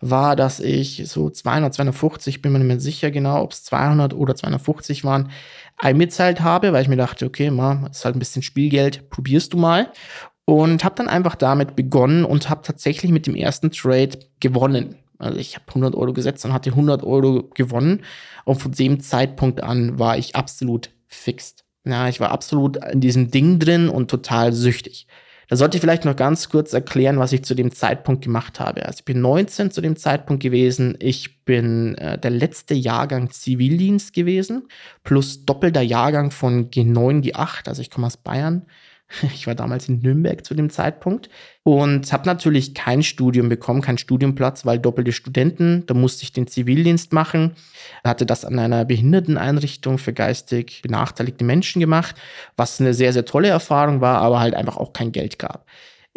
war, 0.03 0.37
dass 0.37 0.61
ich 0.61 1.03
so 1.07 1.31
200, 1.31 1.73
250, 1.73 2.43
bin 2.43 2.53
mir 2.53 2.59
nicht 2.59 2.69
mehr 2.69 2.79
sicher 2.79 3.11
genau, 3.11 3.43
ob 3.43 3.53
es 3.53 3.65
200 3.65 4.13
oder 4.13 4.37
250 4.37 5.03
waren, 5.05 5.31
einbezahlt 5.79 6.43
habe, 6.43 6.75
weil 6.75 6.83
ich 6.83 6.89
mir 6.89 6.97
dachte, 6.97 7.25
okay, 7.25 7.51
ma, 7.51 7.89
ist 7.91 8.05
halt 8.05 8.17
ein 8.17 8.21
bisschen 8.21 8.43
Spielgeld, 8.43 9.09
probierst 9.09 9.55
du 9.55 9.57
mal. 9.57 9.91
Und 10.45 10.85
habe 10.85 10.95
dann 10.95 11.09
einfach 11.09 11.35
damit 11.35 11.75
begonnen 11.75 12.25
und 12.25 12.51
habe 12.51 12.63
tatsächlich 12.63 13.11
mit 13.11 13.27
dem 13.27 13.35
ersten 13.35 13.73
Trade 13.73 14.19
gewonnen. 14.41 14.97
Also 15.19 15.39
ich 15.39 15.55
habe 15.55 15.67
100 15.69 15.95
Euro 15.95 16.13
gesetzt 16.13 16.45
und 16.45 16.53
hatte 16.53 16.71
100 16.71 17.03
Euro 17.05 17.49
gewonnen. 17.55 18.03
Und 18.45 18.61
von 18.61 18.73
dem 18.73 19.01
Zeitpunkt 19.01 19.63
an 19.63 19.99
war 19.99 20.19
ich 20.19 20.37
absolut 20.37 20.91
fixt. 21.07 21.65
Ja, 21.85 22.09
ich 22.09 22.21
war 22.21 22.31
absolut 22.31 22.79
in 22.93 23.01
diesem 23.01 23.31
Ding 23.31 23.59
drin 23.59 23.89
und 23.89 24.11
total 24.11 24.53
süchtig. 24.53 25.07
Da 25.49 25.55
sollte 25.55 25.77
ich 25.77 25.81
vielleicht 25.81 26.05
noch 26.05 26.17
ganz 26.17 26.49
kurz 26.49 26.73
erklären, 26.73 27.19
was 27.21 27.33
ich 27.33 27.45
zu 27.45 27.55
dem 27.55 27.71
Zeitpunkt 27.71 28.25
gemacht 28.25 28.59
habe. 28.59 28.85
Also 28.85 28.99
ich 28.99 29.05
bin 29.05 29.21
19 29.21 29.71
zu 29.71 29.81
dem 29.81 29.95
Zeitpunkt 29.95 30.43
gewesen. 30.43 30.97
Ich 30.99 31.45
bin 31.45 31.95
äh, 31.97 32.19
der 32.19 32.33
letzte 32.33 32.75
Jahrgang 32.75 33.31
Zivildienst 33.31 34.13
gewesen, 34.13 34.67
plus 35.05 35.45
doppelter 35.45 35.83
Jahrgang 35.83 36.33
von 36.33 36.71
G9, 36.71 37.23
G8. 37.23 37.69
Also 37.69 37.81
ich 37.81 37.91
komme 37.91 38.09
aus 38.09 38.17
Bayern. 38.17 38.67
Ich 39.35 39.47
war 39.47 39.55
damals 39.55 39.89
in 39.89 40.01
Nürnberg 40.01 40.45
zu 40.45 40.55
dem 40.55 40.71
Zeitpunkt 40.71 41.29
und 41.63 42.13
habe 42.13 42.27
natürlich 42.27 42.75
kein 42.75 43.03
Studium 43.03 43.49
bekommen, 43.49 43.81
keinen 43.81 43.99
Studienplatz, 43.99 44.67
weil 44.67 44.79
doppelte 44.79 45.13
Studenten. 45.13 45.85
Da 45.87 45.95
musste 45.95 46.25
ich 46.25 46.33
den 46.33 46.47
Zivildienst 46.47 47.13
machen. 47.13 47.53
Hatte 48.05 48.27
das 48.27 48.45
an 48.45 48.59
einer 48.59 48.85
Behinderteneinrichtung 48.85 49.99
für 49.99 50.13
geistig 50.13 50.83
benachteiligte 50.83 51.45
Menschen 51.45 51.81
gemacht, 51.81 52.17
was 52.57 52.81
eine 52.81 52.95
sehr, 52.95 53.13
sehr 53.13 53.25
tolle 53.25 53.49
Erfahrung 53.49 54.01
war, 54.01 54.19
aber 54.19 54.41
halt 54.41 54.55
einfach 54.55 54.77
auch 54.77 54.93
kein 54.93 55.13
Geld 55.13 55.39
gab. 55.39 55.67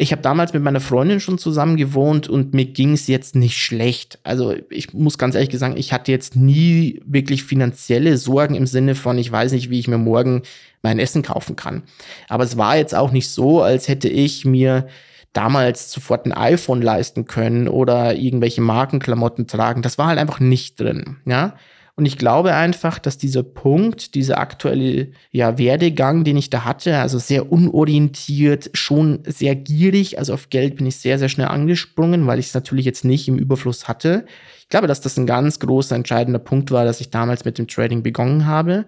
Ich 0.02 0.12
habe 0.12 0.22
damals 0.22 0.54
mit 0.54 0.62
meiner 0.62 0.80
Freundin 0.80 1.20
schon 1.20 1.36
zusammen 1.36 1.76
gewohnt 1.76 2.26
und 2.26 2.54
mir 2.54 2.64
ging 2.64 2.94
es 2.94 3.06
jetzt 3.06 3.36
nicht 3.36 3.58
schlecht. 3.58 4.18
Also 4.22 4.54
ich 4.70 4.94
muss 4.94 5.18
ganz 5.18 5.34
ehrlich 5.34 5.54
sagen, 5.58 5.76
ich 5.76 5.92
hatte 5.92 6.10
jetzt 6.10 6.36
nie 6.36 7.02
wirklich 7.04 7.44
finanzielle 7.44 8.16
Sorgen 8.16 8.54
im 8.54 8.66
Sinne 8.66 8.94
von, 8.94 9.18
ich 9.18 9.30
weiß 9.30 9.52
nicht, 9.52 9.68
wie 9.68 9.78
ich 9.78 9.88
mir 9.88 9.98
morgen 9.98 10.40
mein 10.82 10.98
Essen 10.98 11.22
kaufen 11.22 11.56
kann. 11.56 11.82
Aber 12.28 12.44
es 12.44 12.56
war 12.56 12.76
jetzt 12.76 12.94
auch 12.94 13.10
nicht 13.10 13.30
so, 13.30 13.62
als 13.62 13.88
hätte 13.88 14.08
ich 14.08 14.44
mir 14.44 14.86
damals 15.32 15.92
sofort 15.92 16.26
ein 16.26 16.32
iPhone 16.32 16.82
leisten 16.82 17.24
können 17.24 17.68
oder 17.68 18.14
irgendwelche 18.14 18.60
Markenklamotten 18.60 19.46
tragen. 19.46 19.82
Das 19.82 19.98
war 19.98 20.08
halt 20.08 20.18
einfach 20.18 20.40
nicht 20.40 20.80
drin, 20.80 21.18
ja. 21.24 21.54
Und 21.96 22.06
ich 22.06 22.16
glaube 22.16 22.54
einfach, 22.54 22.98
dass 22.98 23.18
dieser 23.18 23.42
Punkt, 23.42 24.14
dieser 24.14 24.38
aktuelle 24.38 25.08
ja, 25.32 25.58
Werdegang, 25.58 26.24
den 26.24 26.38
ich 26.38 26.48
da 26.48 26.64
hatte, 26.64 26.96
also 26.96 27.18
sehr 27.18 27.52
unorientiert, 27.52 28.70
schon 28.72 29.18
sehr 29.26 29.54
gierig, 29.54 30.18
also 30.18 30.32
auf 30.32 30.48
Geld 30.48 30.76
bin 30.76 30.86
ich 30.86 30.96
sehr, 30.96 31.18
sehr 31.18 31.28
schnell 31.28 31.48
angesprungen, 31.48 32.26
weil 32.26 32.38
ich 32.38 32.46
es 32.46 32.54
natürlich 32.54 32.86
jetzt 32.86 33.04
nicht 33.04 33.28
im 33.28 33.36
Überfluss 33.36 33.86
hatte. 33.86 34.24
Ich 34.60 34.70
glaube, 34.70 34.86
dass 34.86 35.02
das 35.02 35.18
ein 35.18 35.26
ganz 35.26 35.58
großer, 35.58 35.94
entscheidender 35.94 36.38
Punkt 36.38 36.70
war, 36.70 36.86
dass 36.86 37.02
ich 37.02 37.10
damals 37.10 37.44
mit 37.44 37.58
dem 37.58 37.68
Trading 37.68 38.02
begonnen 38.02 38.46
habe 38.46 38.86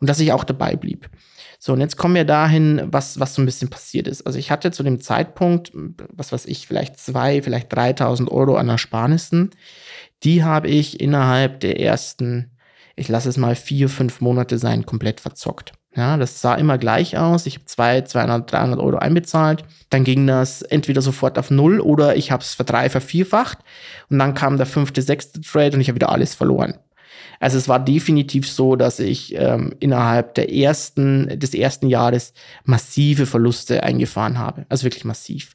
und 0.00 0.08
dass 0.08 0.20
ich 0.20 0.32
auch 0.32 0.44
dabei 0.44 0.76
blieb. 0.76 1.08
So, 1.58 1.74
und 1.74 1.80
jetzt 1.80 1.98
kommen 1.98 2.14
wir 2.14 2.24
dahin, 2.24 2.80
was, 2.86 3.20
was 3.20 3.34
so 3.34 3.42
ein 3.42 3.46
bisschen 3.46 3.68
passiert 3.68 4.08
ist. 4.08 4.26
Also 4.26 4.38
ich 4.38 4.50
hatte 4.50 4.70
zu 4.70 4.82
dem 4.82 5.00
Zeitpunkt, 5.00 5.72
was 5.74 6.32
weiß 6.32 6.46
ich, 6.46 6.66
vielleicht 6.66 6.98
zwei, 6.98 7.42
vielleicht 7.42 7.70
3000 7.70 8.30
Euro 8.30 8.56
an 8.56 8.70
Ersparnissen 8.70 9.50
die 10.22 10.44
habe 10.44 10.68
ich 10.68 11.00
innerhalb 11.00 11.60
der 11.60 11.80
ersten, 11.80 12.50
ich 12.96 13.08
lasse 13.08 13.28
es 13.28 13.36
mal 13.36 13.56
vier, 13.56 13.88
fünf 13.88 14.20
Monate 14.20 14.58
sein, 14.58 14.86
komplett 14.86 15.20
verzockt. 15.20 15.72
Ja, 15.96 16.16
das 16.16 16.40
sah 16.40 16.54
immer 16.54 16.78
gleich 16.78 17.18
aus. 17.18 17.46
Ich 17.46 17.56
habe 17.56 17.64
200, 17.64 18.08
200, 18.08 18.52
300 18.52 18.78
Euro 18.78 18.98
einbezahlt. 18.98 19.64
Dann 19.88 20.04
ging 20.04 20.24
das 20.24 20.62
entweder 20.62 21.02
sofort 21.02 21.36
auf 21.36 21.50
Null 21.50 21.80
oder 21.80 22.14
ich 22.14 22.30
habe 22.30 22.44
es 22.44 22.54
verdreifacht, 22.54 22.92
vervierfacht. 22.92 23.58
Und 24.08 24.20
dann 24.20 24.34
kam 24.34 24.56
der 24.56 24.66
fünfte, 24.66 25.02
sechste 25.02 25.40
Trade 25.40 25.74
und 25.74 25.80
ich 25.80 25.88
habe 25.88 25.96
wieder 25.96 26.12
alles 26.12 26.34
verloren. 26.36 26.74
Also 27.40 27.56
es 27.56 27.68
war 27.68 27.82
definitiv 27.82 28.48
so, 28.48 28.76
dass 28.76 29.00
ich 29.00 29.34
ähm, 29.34 29.74
innerhalb 29.80 30.34
der 30.34 30.52
ersten, 30.52 31.40
des 31.40 31.54
ersten 31.54 31.88
Jahres 31.88 32.34
massive 32.64 33.26
Verluste 33.26 33.82
eingefahren 33.82 34.38
habe. 34.38 34.66
Also 34.68 34.84
wirklich 34.84 35.06
massiv. 35.06 35.54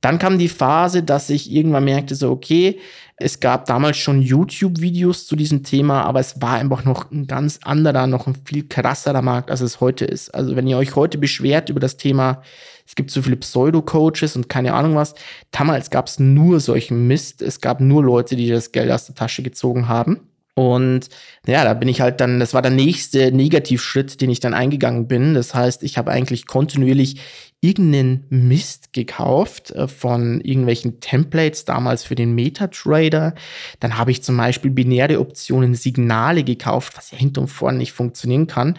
Dann 0.00 0.18
kam 0.18 0.38
die 0.38 0.48
Phase, 0.48 1.02
dass 1.02 1.28
ich 1.28 1.52
irgendwann 1.52 1.84
merkte, 1.84 2.14
so, 2.14 2.30
okay, 2.30 2.78
es 3.16 3.40
gab 3.40 3.66
damals 3.66 3.98
schon 3.98 4.22
YouTube-Videos 4.22 5.26
zu 5.26 5.36
diesem 5.36 5.62
Thema, 5.62 6.04
aber 6.04 6.20
es 6.20 6.40
war 6.40 6.54
einfach 6.54 6.84
noch 6.84 7.10
ein 7.10 7.26
ganz 7.26 7.58
anderer, 7.62 8.06
noch 8.06 8.26
ein 8.26 8.36
viel 8.46 8.66
krasserer 8.66 9.20
Markt, 9.20 9.50
als 9.50 9.60
es 9.60 9.80
heute 9.80 10.06
ist. 10.06 10.34
Also 10.34 10.56
wenn 10.56 10.66
ihr 10.66 10.78
euch 10.78 10.96
heute 10.96 11.18
beschwert 11.18 11.68
über 11.68 11.80
das 11.80 11.98
Thema, 11.98 12.40
es 12.86 12.94
gibt 12.94 13.10
so 13.10 13.20
viele 13.20 13.36
Pseudo-Coaches 13.36 14.36
und 14.36 14.48
keine 14.48 14.72
Ahnung 14.72 14.94
was, 14.94 15.14
damals 15.50 15.90
gab 15.90 16.06
es 16.06 16.18
nur 16.18 16.60
solchen 16.60 17.06
Mist. 17.06 17.42
Es 17.42 17.60
gab 17.60 17.80
nur 17.80 18.02
Leute, 18.02 18.36
die 18.36 18.48
das 18.48 18.72
Geld 18.72 18.90
aus 18.90 19.04
der 19.04 19.16
Tasche 19.16 19.42
gezogen 19.42 19.86
haben. 19.86 20.29
Und 20.60 21.08
ja, 21.46 21.64
da 21.64 21.72
bin 21.72 21.88
ich 21.88 22.02
halt 22.02 22.20
dann, 22.20 22.38
das 22.38 22.52
war 22.52 22.60
der 22.60 22.70
nächste 22.70 23.32
Negativschritt, 23.32 24.20
den 24.20 24.28
ich 24.28 24.40
dann 24.40 24.52
eingegangen 24.52 25.08
bin. 25.08 25.32
Das 25.32 25.54
heißt, 25.54 25.82
ich 25.82 25.96
habe 25.96 26.10
eigentlich 26.10 26.46
kontinuierlich 26.46 27.18
irgendeinen 27.62 28.26
Mist 28.28 28.92
gekauft 28.92 29.70
äh, 29.70 29.88
von 29.88 30.42
irgendwelchen 30.42 31.00
Templates 31.00 31.64
damals 31.64 32.04
für 32.04 32.14
den 32.14 32.34
MetaTrader. 32.34 33.34
Dann 33.80 33.96
habe 33.96 34.10
ich 34.10 34.22
zum 34.22 34.36
Beispiel 34.36 34.70
binäre 34.70 35.18
Optionen 35.18 35.74
Signale 35.74 36.44
gekauft, 36.44 36.92
was 36.94 37.10
ja 37.10 37.16
hinter 37.16 37.40
und 37.40 37.48
vorne 37.48 37.78
nicht 37.78 37.92
funktionieren 37.92 38.46
kann. 38.46 38.76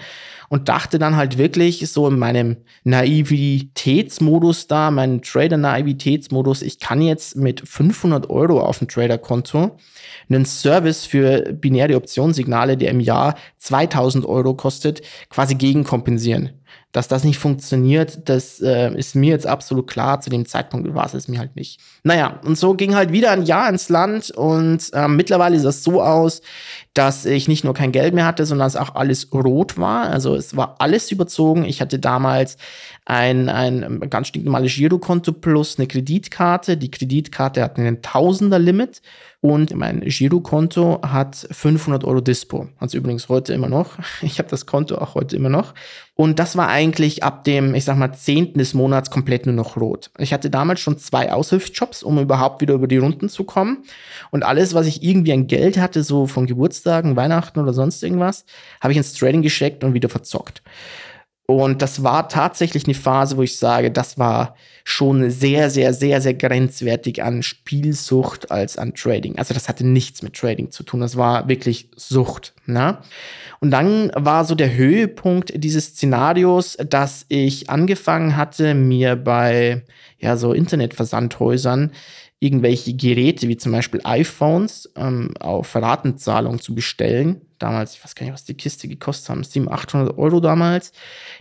Und 0.52 0.68
dachte 0.68 1.00
dann 1.00 1.16
halt 1.16 1.38
wirklich 1.38 1.90
so 1.90 2.10
in 2.10 2.20
meinem 2.20 2.58
Naivitätsmodus 2.84 4.68
da, 4.68 4.92
meinem 4.92 5.22
Trader-Naivitätsmodus, 5.22 6.62
ich 6.62 6.78
kann 6.78 7.02
jetzt 7.02 7.38
mit 7.38 7.66
500 7.66 8.30
Euro 8.30 8.60
auf 8.60 8.80
dem 8.80 8.90
Trader-Konto 8.90 9.78
einen 10.30 10.44
Service 10.44 11.06
für 11.06 11.54
binäre 11.54 11.96
Optionssignale, 11.96 12.76
der 12.76 12.92
im 12.92 13.00
Jahr 13.00 13.36
2000 13.60 14.26
Euro 14.26 14.54
kostet, 14.54 15.02
quasi 15.30 15.56
gegenkompensieren. 15.56 16.50
Dass 16.92 17.08
das 17.08 17.24
nicht 17.24 17.38
funktioniert, 17.38 18.28
das 18.28 18.60
äh, 18.60 18.94
ist 18.96 19.16
mir 19.16 19.30
jetzt 19.30 19.48
absolut 19.48 19.88
klar. 19.88 20.20
Zu 20.20 20.30
dem 20.30 20.46
Zeitpunkt 20.46 20.94
war 20.94 21.06
es 21.06 21.14
es 21.14 21.30
mir 21.30 21.40
halt 21.40 21.56
nicht. 21.56 21.80
Naja, 22.04 22.42
und 22.44 22.58
so 22.58 22.74
ging 22.74 22.96
halt 22.96 23.14
wieder 23.14 23.32
ein 23.32 23.44
Jahr 23.44 23.70
ins 23.70 23.88
Land 23.88 24.32
und 24.32 24.90
äh, 24.92 25.08
mittlerweile 25.08 25.58
sah 25.60 25.70
es 25.70 25.84
so 25.84 26.02
aus, 26.02 26.42
dass 26.94 27.26
ich 27.26 27.48
nicht 27.48 27.64
nur 27.64 27.74
kein 27.74 27.94
Geld 27.94 28.14
mehr 28.14 28.26
hatte, 28.26 28.46
sondern 28.46 28.66
dass 28.66 28.76
auch 28.76 28.96
alles 28.96 29.32
rot 29.34 29.78
war. 29.78 30.10
Also 30.10 30.36
es 30.36 30.58
war 30.58 30.76
alles 30.80 31.12
überzogen. 31.12 31.64
Ich 31.64 31.80
hatte 31.80 31.98
damals 31.98 32.58
ein, 33.06 33.48
ein 33.48 34.02
ganz 34.10 34.28
stinknormales 34.28 34.74
Girokonto 34.76 35.32
plus 35.32 35.78
eine 35.78 35.88
Kreditkarte. 35.88 36.76
Die 36.76 36.92
Kreditkarte 36.92 37.64
hat 37.64 37.78
einen 37.78 38.02
Tausender-Limit 38.02 39.02
und 39.42 39.76
mein 39.76 40.02
Girokonto 40.02 41.02
hat 41.02 41.48
500 41.50 42.04
Euro 42.04 42.22
Dispo. 42.22 42.68
Also 42.78 43.00
übrigens 43.00 43.28
heute 43.28 43.54
immer 43.54 43.70
noch. 43.70 43.98
Ich 44.22 44.38
habe 44.38 44.50
das 44.50 44.68
Konto 44.68 45.00
auch 45.00 45.16
heute 45.16 45.36
immer 45.36 45.50
noch. 45.50 45.74
Und 46.14 46.38
das 46.38 46.56
war 46.56 46.68
eigentlich 46.68 47.24
ab 47.24 47.44
dem, 47.44 47.74
ich 47.74 47.84
sag 47.84 47.98
mal, 47.98 48.14
10. 48.14 48.54
des 48.54 48.76
Monats 48.76 49.10
komplett 49.10 49.48
nur 49.48 49.56
noch 49.56 49.78
rot. 49.78 50.12
Ich 50.20 50.32
hatte 50.32 50.52
damals 50.52 50.80
schon 50.80 51.00
zwei 51.00 51.34
Aushilfsjobs, 51.34 52.04
um 52.04 52.20
überhaupt 52.20 52.62
wieder 52.62 52.76
über 52.76 52.88
die 52.88 53.00
Runden 53.00 53.30
zu 53.30 53.44
kommen. 53.44 53.84
Und 54.30 54.44
alles, 54.44 54.76
was 54.76 54.86
ich 54.86 55.02
irgendwie 55.02 55.34
an 55.34 55.48
Geld 55.48 55.80
hatte, 55.80 56.04
so 56.04 56.28
von 56.28 56.46
Geburtstagen, 56.46 57.16
Weihnachten 57.16 57.60
oder 57.60 57.74
sonst 57.74 58.04
irgendwas, 58.04 58.46
habe 58.80 58.94
ich 58.94 58.98
ins 58.98 59.14
Trading 59.14 59.42
geschickt 59.42 59.84
und 59.84 59.96
wieder 59.96 60.10
verzockt. 60.10 60.62
Und 61.58 61.82
das 61.82 62.04
war 62.04 62.30
tatsächlich 62.30 62.86
eine 62.86 62.94
Phase, 62.94 63.38
wo 63.38 63.44
ich 63.44 63.58
sage, 63.58 63.92
das 63.92 64.18
war 64.18 64.56
schon 64.84 65.30
sehr, 65.30 65.70
sehr, 65.70 65.94
sehr, 65.94 66.22
sehr 66.22 66.34
grenzwertig 66.34 67.24
an 67.24 67.44
Spielsucht 67.44 68.52
als 68.52 68.78
an 68.78 68.94
Trading. 68.94 69.38
Also 69.38 69.54
das 69.54 69.70
hatte 69.70 69.86
nichts 69.86 70.22
mit 70.22 70.34
Trading 70.34 70.72
zu 70.72 70.84
tun. 70.84 71.02
Das 71.02 71.18
war 71.18 71.48
wirklich 71.48 71.90
Sucht. 71.96 72.54
Ne? 72.66 72.98
Und 73.60 73.72
dann 73.72 74.12
war 74.16 74.46
so 74.46 74.56
der 74.56 74.74
Höhepunkt 74.74 75.52
dieses 75.56 75.88
Szenarios, 75.88 76.78
dass 76.78 77.26
ich 77.30 77.70
angefangen 77.70 78.38
hatte, 78.38 78.74
mir 78.74 79.16
bei 79.16 79.84
ja 80.20 80.38
so 80.38 80.54
Internetversandhäusern 80.54 81.92
irgendwelche 82.40 82.94
Geräte 82.94 83.48
wie 83.48 83.58
zum 83.58 83.72
Beispiel 83.72 84.02
iPhones 84.04 84.92
ähm, 84.96 85.34
auf 85.40 85.76
Ratenzahlung 85.76 86.60
zu 86.60 86.74
bestellen 86.74 87.42
damals, 87.62 87.96
ich 87.96 88.04
weiß 88.04 88.16
gar 88.16 88.26
nicht, 88.26 88.34
was 88.34 88.44
die 88.44 88.54
Kiste 88.54 88.88
gekostet 88.88 89.30
haben, 89.30 89.44
700, 89.44 89.80
800 89.80 90.18
Euro 90.18 90.40
damals. 90.40 90.92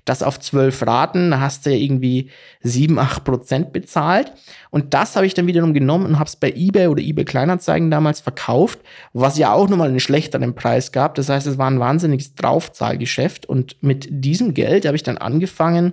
Das 0.05 0.23
auf 0.23 0.39
zwölf 0.41 0.87
Raten, 0.87 1.31
da 1.31 1.41
hast 1.41 1.67
du 1.67 1.71
ja 1.71 1.77
irgendwie 1.77 2.31
7, 2.62 2.99
8 2.99 3.25
Prozent 3.25 3.73
bezahlt. 3.73 4.33
Und 4.71 4.95
das 4.95 5.17
habe 5.17 5.27
ich 5.27 5.35
dann 5.35 5.47
wiederum 5.47 5.75
genommen 5.75 6.07
und 6.07 6.19
habe 6.19 6.29
es 6.29 6.37
bei 6.37 6.53
eBay 6.53 6.89
oder 6.89 7.03
eBay 7.03 7.25
Kleinanzeigen 7.25 7.91
damals 7.91 8.21
verkauft, 8.21 8.81
was 9.12 9.39
ja 9.39 9.53
auch 9.53 9.69
nochmal 9.69 9.89
einen 9.89 10.00
schlechteren 10.00 10.55
Preis 10.55 10.93
gab. 10.93 11.15
Das 11.15 11.29
heißt, 11.29 11.47
es 11.47 11.59
war 11.59 11.71
ein 11.71 11.81
wahnsinniges 11.81 12.35
Draufzahlgeschäft. 12.35 13.47
Und 13.47 13.77
mit 13.83 14.09
diesem 14.11 14.55
Geld 14.55 14.87
habe 14.87 14.97
ich 14.97 15.03
dann 15.03 15.19
angefangen, 15.19 15.93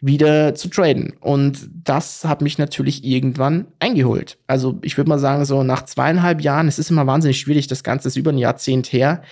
wieder 0.00 0.54
zu 0.54 0.68
traden. 0.68 1.14
Und 1.20 1.68
das 1.82 2.24
hat 2.24 2.42
mich 2.42 2.58
natürlich 2.58 3.04
irgendwann 3.04 3.66
eingeholt. 3.78 4.36
Also 4.46 4.78
ich 4.82 4.98
würde 4.98 5.08
mal 5.08 5.18
sagen, 5.18 5.44
so 5.46 5.62
nach 5.62 5.86
zweieinhalb 5.86 6.42
Jahren, 6.42 6.68
es 6.68 6.78
ist 6.78 6.90
immer 6.90 7.06
wahnsinnig 7.06 7.40
schwierig, 7.40 7.68
das 7.68 7.82
Ganze 7.82 8.08
ist 8.08 8.16
über 8.16 8.30
ein 8.30 8.38
Jahrzehnt 8.38 8.92
her. 8.92 9.22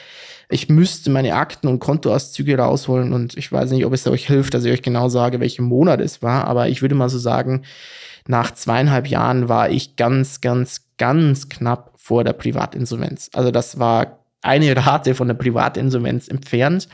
Ich 0.52 0.68
müsste 0.68 1.10
meine 1.10 1.34
Akten 1.34 1.66
und 1.66 1.78
Kontoauszüge 1.80 2.58
rausholen 2.58 3.12
und 3.12 3.36
ich 3.36 3.50
weiß 3.50 3.70
nicht, 3.70 3.86
ob 3.86 3.92
es 3.92 4.06
euch 4.06 4.26
hilft, 4.26 4.54
dass 4.54 4.64
ich 4.64 4.72
euch 4.72 4.82
genau 4.82 5.08
sage, 5.08 5.40
welcher 5.40 5.62
Monat 5.62 6.00
es 6.00 6.22
war, 6.22 6.46
aber 6.46 6.68
ich 6.68 6.82
würde 6.82 6.94
mal 6.94 7.08
so 7.08 7.18
sagen, 7.18 7.62
nach 8.26 8.52
zweieinhalb 8.52 9.08
Jahren 9.08 9.48
war 9.48 9.70
ich 9.70 9.96
ganz, 9.96 10.40
ganz, 10.40 10.90
ganz 10.98 11.48
knapp 11.48 11.92
vor 11.96 12.22
der 12.24 12.34
Privatinsolvenz. 12.34 13.30
Also 13.32 13.50
das 13.50 13.78
war 13.78 14.24
eine 14.42 14.76
Rate 14.76 15.14
von 15.14 15.28
der 15.28 15.34
Privatinsolvenz 15.34 16.28
entfernt. 16.28 16.88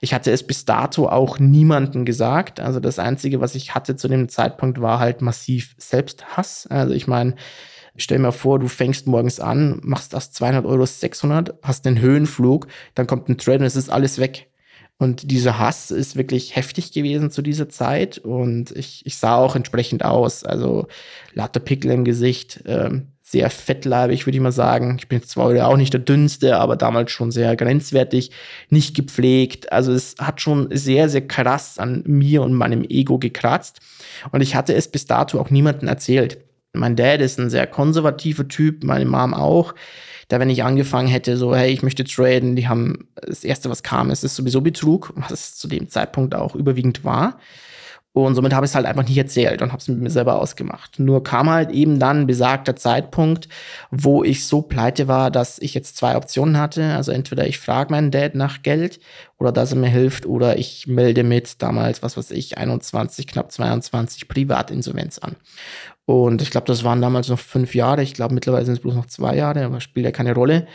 Ich 0.00 0.14
hatte 0.14 0.30
es 0.30 0.46
bis 0.46 0.64
dato 0.64 1.08
auch 1.08 1.38
niemanden 1.38 2.04
gesagt. 2.04 2.60
Also 2.60 2.80
das 2.80 2.98
Einzige, 2.98 3.40
was 3.40 3.54
ich 3.54 3.74
hatte 3.74 3.96
zu 3.96 4.08
dem 4.08 4.28
Zeitpunkt, 4.28 4.80
war 4.80 4.98
halt 4.98 5.22
massiv 5.22 5.74
Selbsthass. 5.78 6.66
Also 6.68 6.94
ich 6.94 7.06
meine, 7.06 7.34
stell 7.98 8.18
mir 8.18 8.32
vor, 8.32 8.58
du 8.58 8.68
fängst 8.68 9.06
morgens 9.06 9.40
an, 9.40 9.80
machst 9.82 10.12
das 10.14 10.32
200 10.32 10.64
Euro 10.64 10.86
600, 10.86 11.54
hast 11.62 11.86
einen 11.86 12.00
Höhenflug, 12.00 12.66
dann 12.94 13.06
kommt 13.06 13.28
ein 13.28 13.38
Trade 13.38 13.58
und 13.58 13.64
es 13.64 13.76
ist 13.76 13.90
alles 13.90 14.18
weg. 14.18 14.48
Und 15.00 15.30
dieser 15.30 15.60
Hass 15.60 15.92
ist 15.92 16.16
wirklich 16.16 16.56
heftig 16.56 16.92
gewesen 16.92 17.30
zu 17.30 17.40
dieser 17.40 17.68
Zeit 17.68 18.18
und 18.18 18.72
ich, 18.72 19.06
ich 19.06 19.16
sah 19.16 19.36
auch 19.36 19.54
entsprechend 19.54 20.04
aus. 20.04 20.42
Also 20.42 20.88
lauter 21.34 21.60
Pickel 21.60 21.92
im 21.92 22.04
Gesicht, 22.04 22.64
ähm, 22.66 23.12
sehr 23.22 23.50
fettleibig, 23.50 24.26
würde 24.26 24.38
ich 24.38 24.42
mal 24.42 24.52
sagen. 24.52 24.96
Ich 24.98 25.06
bin 25.06 25.22
zwar 25.22 25.68
auch 25.68 25.76
nicht 25.76 25.92
der 25.92 26.00
dünnste, 26.00 26.56
aber 26.58 26.76
damals 26.76 27.12
schon 27.12 27.30
sehr 27.30 27.54
grenzwertig, 27.54 28.32
nicht 28.70 28.96
gepflegt. 28.96 29.70
Also 29.70 29.92
es 29.92 30.16
hat 30.18 30.40
schon 30.40 30.68
sehr, 30.72 31.08
sehr 31.08 31.26
krass 31.26 31.78
an 31.78 32.02
mir 32.06 32.42
und 32.42 32.54
meinem 32.54 32.82
Ego 32.82 33.18
gekratzt. 33.18 33.80
Und 34.32 34.40
ich 34.40 34.56
hatte 34.56 34.74
es 34.74 34.88
bis 34.88 35.06
dato 35.06 35.38
auch 35.38 35.50
niemandem 35.50 35.88
erzählt. 35.88 36.38
Mein 36.78 36.96
Dad 36.96 37.20
ist 37.20 37.38
ein 37.38 37.50
sehr 37.50 37.66
konservativer 37.66 38.48
Typ, 38.48 38.84
meine 38.84 39.04
Mom 39.04 39.34
auch. 39.34 39.74
Da, 40.28 40.40
wenn 40.40 40.50
ich 40.50 40.62
angefangen 40.62 41.08
hätte, 41.08 41.36
so, 41.36 41.54
hey, 41.54 41.72
ich 41.72 41.82
möchte 41.82 42.04
traden, 42.04 42.54
die 42.54 42.68
haben, 42.68 43.08
das 43.14 43.44
erste, 43.44 43.70
was 43.70 43.82
kam, 43.82 44.10
es 44.10 44.24
ist 44.24 44.36
sowieso 44.36 44.60
Betrug, 44.60 45.12
was 45.16 45.30
es 45.30 45.56
zu 45.56 45.68
dem 45.68 45.88
Zeitpunkt 45.88 46.34
auch 46.34 46.54
überwiegend 46.54 47.02
war. 47.04 47.38
Und 48.12 48.34
somit 48.34 48.52
habe 48.52 48.66
ich 48.66 48.72
es 48.72 48.74
halt 48.74 48.86
einfach 48.86 49.06
nicht 49.06 49.18
erzählt 49.18 49.62
und 49.62 49.68
habe 49.70 49.80
es 49.80 49.86
mit 49.86 50.00
mir 50.00 50.10
selber 50.10 50.40
ausgemacht. 50.40 50.98
Nur 50.98 51.22
kam 51.22 51.48
halt 51.48 51.70
eben 51.70 52.00
dann 52.00 52.26
besagter 52.26 52.74
Zeitpunkt, 52.74 53.48
wo 53.90 54.24
ich 54.24 54.46
so 54.46 54.62
pleite 54.62 55.06
war, 55.06 55.30
dass 55.30 55.58
ich 55.58 55.74
jetzt 55.74 55.96
zwei 55.96 56.16
Optionen 56.16 56.58
hatte. 56.58 56.94
Also 56.94 57.12
entweder 57.12 57.46
ich 57.46 57.58
frage 57.58 57.92
meinen 57.92 58.10
Dad 58.10 58.34
nach 58.34 58.62
Geld 58.62 58.98
oder 59.38 59.52
dass 59.52 59.72
er 59.72 59.78
mir 59.78 59.88
hilft 59.88 60.26
oder 60.26 60.58
ich 60.58 60.86
melde 60.86 61.22
mit 61.22 61.62
damals, 61.62 62.02
was 62.02 62.16
weiß 62.16 62.32
ich, 62.32 62.58
21, 62.58 63.26
knapp 63.26 63.52
22 63.52 64.26
Privatinsolvenz 64.26 65.18
an. 65.18 65.36
Und 66.08 66.40
ich 66.40 66.50
glaube, 66.50 66.66
das 66.66 66.84
waren 66.84 67.02
damals 67.02 67.28
noch 67.28 67.38
fünf 67.38 67.74
Jahre. 67.74 68.02
Ich 68.02 68.14
glaube, 68.14 68.32
mittlerweile 68.32 68.64
sind 68.64 68.74
es 68.74 68.80
bloß 68.80 68.94
noch 68.94 69.06
zwei 69.06 69.36
Jahre, 69.36 69.66
aber 69.66 69.82
spielt 69.82 70.06
ja 70.06 70.10
keine 70.10 70.34
Rolle. 70.34 70.66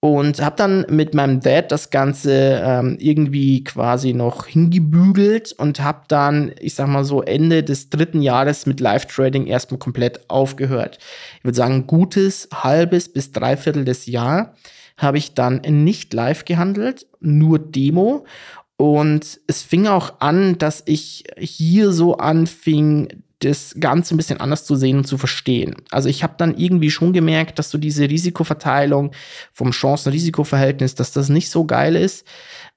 Und 0.00 0.40
habe 0.40 0.56
dann 0.56 0.86
mit 0.88 1.14
meinem 1.14 1.40
Dad 1.40 1.72
das 1.72 1.90
Ganze 1.90 2.62
ähm, 2.62 2.96
irgendwie 3.00 3.64
quasi 3.64 4.12
noch 4.12 4.46
hingebügelt 4.46 5.52
und 5.52 5.80
habe 5.80 6.02
dann, 6.08 6.52
ich 6.60 6.74
sag 6.74 6.88
mal 6.88 7.04
so, 7.04 7.22
Ende 7.22 7.64
des 7.64 7.88
dritten 7.90 8.20
Jahres 8.22 8.66
mit 8.66 8.78
Live-Trading 8.78 9.46
erstmal 9.46 9.78
komplett 9.78 10.28
aufgehört. 10.28 10.98
Ich 11.38 11.44
würde 11.44 11.56
sagen, 11.56 11.86
gutes 11.86 12.48
halbes 12.52 13.08
bis 13.08 13.32
dreiviertel 13.32 13.84
des 13.84 14.06
Jahr 14.06 14.54
habe 14.96 15.18
ich 15.18 15.34
dann 15.34 15.60
nicht 15.66 16.14
live 16.14 16.44
gehandelt, 16.44 17.06
nur 17.20 17.58
Demo. 17.58 18.24
Und 18.76 19.40
es 19.46 19.62
fing 19.62 19.86
auch 19.86 20.20
an, 20.20 20.58
dass 20.58 20.82
ich 20.86 21.24
hier 21.38 21.92
so 21.92 22.16
anfing, 22.16 23.08
das 23.40 23.74
Ganze 23.78 24.14
ein 24.14 24.16
bisschen 24.16 24.40
anders 24.40 24.64
zu 24.64 24.76
sehen 24.76 24.98
und 24.98 25.06
zu 25.06 25.18
verstehen. 25.18 25.76
Also 25.90 26.08
ich 26.08 26.22
habe 26.22 26.34
dann 26.38 26.56
irgendwie 26.56 26.90
schon 26.90 27.12
gemerkt, 27.12 27.58
dass 27.58 27.70
so 27.70 27.76
diese 27.76 28.08
Risikoverteilung 28.08 29.12
vom 29.52 29.72
Chancen-Risiko-Verhältnis, 29.72 30.94
dass 30.94 31.12
das 31.12 31.28
nicht 31.28 31.50
so 31.50 31.66
geil 31.66 31.96
ist. 31.96 32.26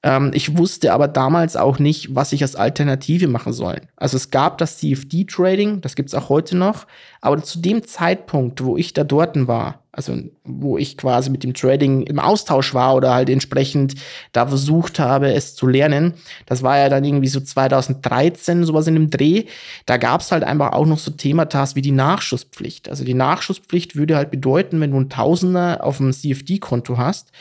Ähm, 0.04 0.32
ich 0.34 0.58
wusste 0.58 0.94
aber 0.94 1.08
damals 1.08 1.56
auch 1.56 1.80
nicht, 1.80 2.14
was 2.14 2.34
ich 2.34 2.42
als 2.42 2.56
Alternative 2.58 3.28
machen 3.28 3.54
soll. 3.54 3.82
Also 3.96 4.18
es 4.18 4.32
gab 4.32 4.58
das 4.58 4.78
CFD-Trading, 4.80 5.80
das 5.82 5.96
gibt's 5.96 6.14
auch 6.14 6.28
heute 6.28 6.58
noch, 6.58 6.88
aber 7.22 7.42
zu 7.42 7.60
dem 7.60 7.86
Zeitpunkt, 7.86 8.64
wo 8.64 8.76
ich 8.76 8.94
da 8.94 9.04
dort 9.04 9.30
war, 9.48 9.84
also 9.92 10.18
wo 10.44 10.78
ich 10.78 10.98
quasi 10.98 11.30
mit 11.30 11.44
dem 11.44 11.54
Trading 11.54 12.04
im 12.04 12.20
Austausch 12.20 12.74
war 12.74 12.96
oder 12.96 13.14
halt 13.14 13.30
entsprechend 13.30 13.96
da 14.32 14.46
versucht 14.48 15.00
habe, 15.00 15.34
es 15.34 15.56
zu 15.56 15.68
lernen, 15.68 16.14
das 16.46 16.62
war 16.62 16.78
ja 16.78 16.90
dann 16.90 17.04
irgendwie 17.04 17.28
so 17.28 17.40
2013, 17.40 18.66
sowas 18.66 18.88
in 18.88 18.94
dem 18.94 19.10
Dreh, 19.10 19.46
da 19.86 19.98
gab's 19.98 20.32
halt 20.32 20.44
einfach 20.44 20.74
auch 20.74 20.86
noch 20.86 21.00
so 21.00 21.12
Thematas 21.12 21.76
wie 21.76 21.82
die 21.82 21.92
Nachschusspflicht. 21.92 22.90
Also 22.90 23.04
die 23.04 23.16
Nachschusspflicht 23.16 23.96
würde 23.96 24.16
halt 24.16 24.32
bedeuten, 24.32 24.80
wenn 24.80 24.92
du 24.92 24.98
einen 24.98 25.10
Tausender 25.10 25.84
auf 25.84 25.98
dem 25.98 26.14
CFD-Konto 26.14 26.98
hast 26.98 27.32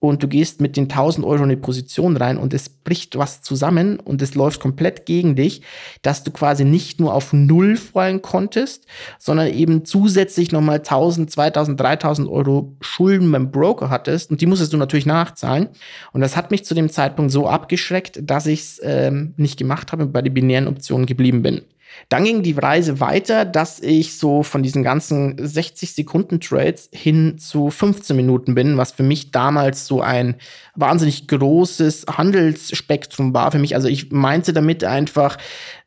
und 0.00 0.22
du 0.22 0.28
gehst 0.28 0.62
mit 0.62 0.76
den 0.76 0.84
1000 0.84 1.24
Euro 1.24 1.44
in 1.44 1.50
eine 1.50 1.56
Position 1.58 2.16
rein 2.16 2.38
und 2.38 2.54
es 2.54 2.70
bricht 2.70 3.16
was 3.18 3.42
zusammen 3.42 4.00
und 4.00 4.22
es 4.22 4.34
läuft 4.34 4.58
komplett 4.58 5.04
gegen 5.04 5.36
dich, 5.36 5.60
dass 6.00 6.24
du 6.24 6.30
quasi 6.30 6.64
nicht 6.64 7.00
nur 7.00 7.14
auf 7.14 7.34
Null 7.34 7.76
fallen 7.76 8.22
konntest, 8.22 8.86
sondern 9.18 9.48
eben 9.48 9.84
zusätzlich 9.84 10.52
nochmal 10.52 10.78
1000, 10.78 11.30
2000, 11.30 11.78
3000 11.78 12.28
Euro 12.28 12.74
Schulden 12.80 13.30
beim 13.30 13.50
Broker 13.50 13.90
hattest 13.90 14.30
und 14.30 14.40
die 14.40 14.46
musstest 14.46 14.72
du 14.72 14.78
natürlich 14.78 15.06
nachzahlen. 15.06 15.68
Und 16.12 16.22
das 16.22 16.34
hat 16.34 16.50
mich 16.50 16.64
zu 16.64 16.74
dem 16.74 16.88
Zeitpunkt 16.88 17.30
so 17.30 17.46
abgeschreckt, 17.46 18.20
dass 18.22 18.46
ich 18.46 18.60
es 18.60 18.80
ähm, 18.82 19.34
nicht 19.36 19.58
gemacht 19.58 19.92
habe 19.92 20.04
und 20.04 20.12
bei 20.12 20.22
den 20.22 20.32
binären 20.32 20.66
Optionen 20.66 21.04
geblieben 21.04 21.42
bin. 21.42 21.60
Dann 22.08 22.24
ging 22.24 22.42
die 22.42 22.52
Reise 22.52 23.00
weiter, 23.00 23.44
dass 23.44 23.80
ich 23.80 24.16
so 24.16 24.42
von 24.42 24.62
diesen 24.62 24.82
ganzen 24.82 25.36
60 25.38 25.94
Sekunden 25.94 26.40
Trades 26.40 26.88
hin 26.92 27.38
zu 27.38 27.70
15 27.70 28.16
Minuten 28.16 28.54
bin, 28.54 28.76
was 28.76 28.92
für 28.92 29.02
mich 29.02 29.30
damals 29.30 29.86
so 29.86 30.00
ein 30.00 30.36
wahnsinnig 30.74 31.28
großes 31.28 32.06
Handelsspektrum 32.10 33.34
war 33.34 33.52
für 33.52 33.58
mich. 33.58 33.74
Also 33.74 33.88
ich 33.88 34.10
meinte 34.10 34.52
damit 34.52 34.82
einfach, 34.84 35.36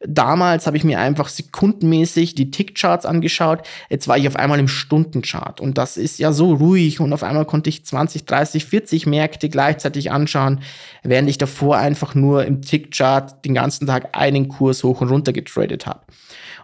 damals 0.06 0.68
habe 0.68 0.78
ich 0.78 0.84
mir 0.84 1.00
einfach 1.00 1.28
sekundenmäßig 1.28 2.36
die 2.36 2.52
Tickcharts 2.52 3.06
angeschaut. 3.06 3.64
Jetzt 3.90 4.08
war 4.08 4.18
ich 4.18 4.28
auf 4.28 4.36
einmal 4.36 4.60
im 4.60 4.68
Stundenchart 4.68 5.62
und 5.62 5.78
das 5.78 5.98
ist 5.98 6.20
ja 6.20 6.32
so 6.32 6.54
ruhig 6.54 7.00
und 7.00 7.14
auf 7.14 7.24
einmal 7.24 7.46
konnte 7.46 7.70
ich 7.70 7.86
20, 7.86 8.26
30, 8.26 8.66
40 8.66 9.06
Märkte 9.08 9.50
gleichzeitig 9.50 10.12
anschauen, 10.12 10.62
während 11.04 11.30
ich 11.30 11.38
davor 11.38 11.78
einfach 11.78 12.16
nur 12.16 12.46
im 12.46 12.62
Tickchart 12.62 13.44
den 13.46 13.54
ganzen 13.54 13.88
Tag 13.88 14.10
einen 14.14 14.48
Kurs 14.48 14.84
hoch 14.84 15.02
und 15.02 15.10
runter 15.10 15.34
getradet 15.34 15.86
habe. 15.94 16.06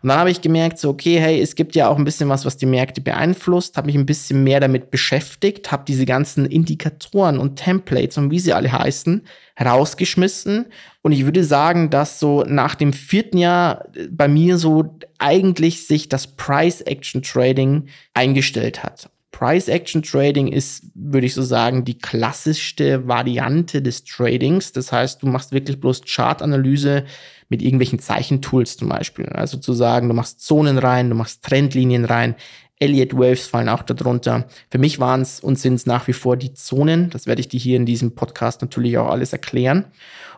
Und 0.01 0.09
dann 0.09 0.19
habe 0.19 0.31
ich 0.31 0.41
gemerkt, 0.41 0.79
so, 0.79 0.89
okay, 0.89 1.19
hey, 1.19 1.41
es 1.41 1.55
gibt 1.55 1.75
ja 1.75 1.89
auch 1.89 1.98
ein 1.98 2.05
bisschen 2.05 2.29
was, 2.29 2.45
was 2.45 2.57
die 2.57 2.65
Märkte 2.65 3.01
beeinflusst, 3.01 3.75
habe 3.75 3.88
mich 3.88 3.95
ein 3.95 4.05
bisschen 4.05 4.43
mehr 4.43 4.59
damit 4.59 4.91
beschäftigt, 4.91 5.71
habe 5.71 5.83
diese 5.88 6.05
ganzen 6.05 6.45
Indikatoren 6.45 7.38
und 7.38 7.57
Templates 7.57 8.17
und 8.17 8.31
wie 8.31 8.39
sie 8.39 8.53
alle 8.53 8.71
heißen, 8.71 9.24
rausgeschmissen. 9.59 10.67
Und 11.01 11.12
ich 11.12 11.25
würde 11.25 11.43
sagen, 11.43 11.89
dass 11.89 12.19
so 12.19 12.43
nach 12.43 12.75
dem 12.75 12.93
vierten 12.93 13.38
Jahr 13.38 13.86
bei 14.09 14.27
mir 14.27 14.57
so 14.57 14.98
eigentlich 15.17 15.86
sich 15.86 16.07
das 16.07 16.27
Price 16.27 16.81
Action 16.81 17.21
Trading 17.21 17.88
eingestellt 18.13 18.83
hat. 18.83 19.09
Price 19.31 19.67
Action 19.67 20.01
Trading 20.01 20.48
ist, 20.48 20.83
würde 20.95 21.27
ich 21.27 21.33
so 21.33 21.43
sagen, 21.43 21.86
die 21.86 21.98
klassischste 21.98 23.07
Variante 23.07 23.81
des 23.81 24.03
Tradings. 24.03 24.71
Das 24.71 24.91
heißt, 24.91 25.21
du 25.21 25.27
machst 25.27 25.51
wirklich 25.51 25.79
bloß 25.79 26.01
Chartanalyse 26.05 27.05
mit 27.48 27.62
irgendwelchen 27.62 28.00
Zeichentools 28.00 28.77
zum 28.77 28.89
Beispiel. 28.89 29.27
Also 29.27 29.57
zu 29.57 29.74
sagen, 29.74 30.07
du 30.07 30.15
machst 30.15 30.41
Zonen 30.41 30.77
rein, 30.77 31.09
du 31.09 31.15
machst 31.15 31.43
Trendlinien 31.43 32.05
rein, 32.05 32.36
Elliott 32.79 33.13
Waves 33.13 33.45
fallen 33.45 33.69
auch 33.69 33.83
darunter. 33.83 34.48
Für 34.71 34.77
mich 34.77 35.00
waren 35.00 35.21
es 35.21 35.41
und 35.41 35.59
sind 35.59 35.75
es 35.75 35.85
nach 35.85 36.07
wie 36.07 36.13
vor 36.13 36.37
die 36.37 36.53
Zonen. 36.53 37.09
Das 37.09 37.27
werde 37.27 37.42
ich 37.42 37.50
dir 37.50 37.59
hier 37.59 37.75
in 37.75 37.85
diesem 37.85 38.15
Podcast 38.15 38.61
natürlich 38.61 38.98
auch 38.98 39.09
alles 39.09 39.33
erklären. 39.33 39.85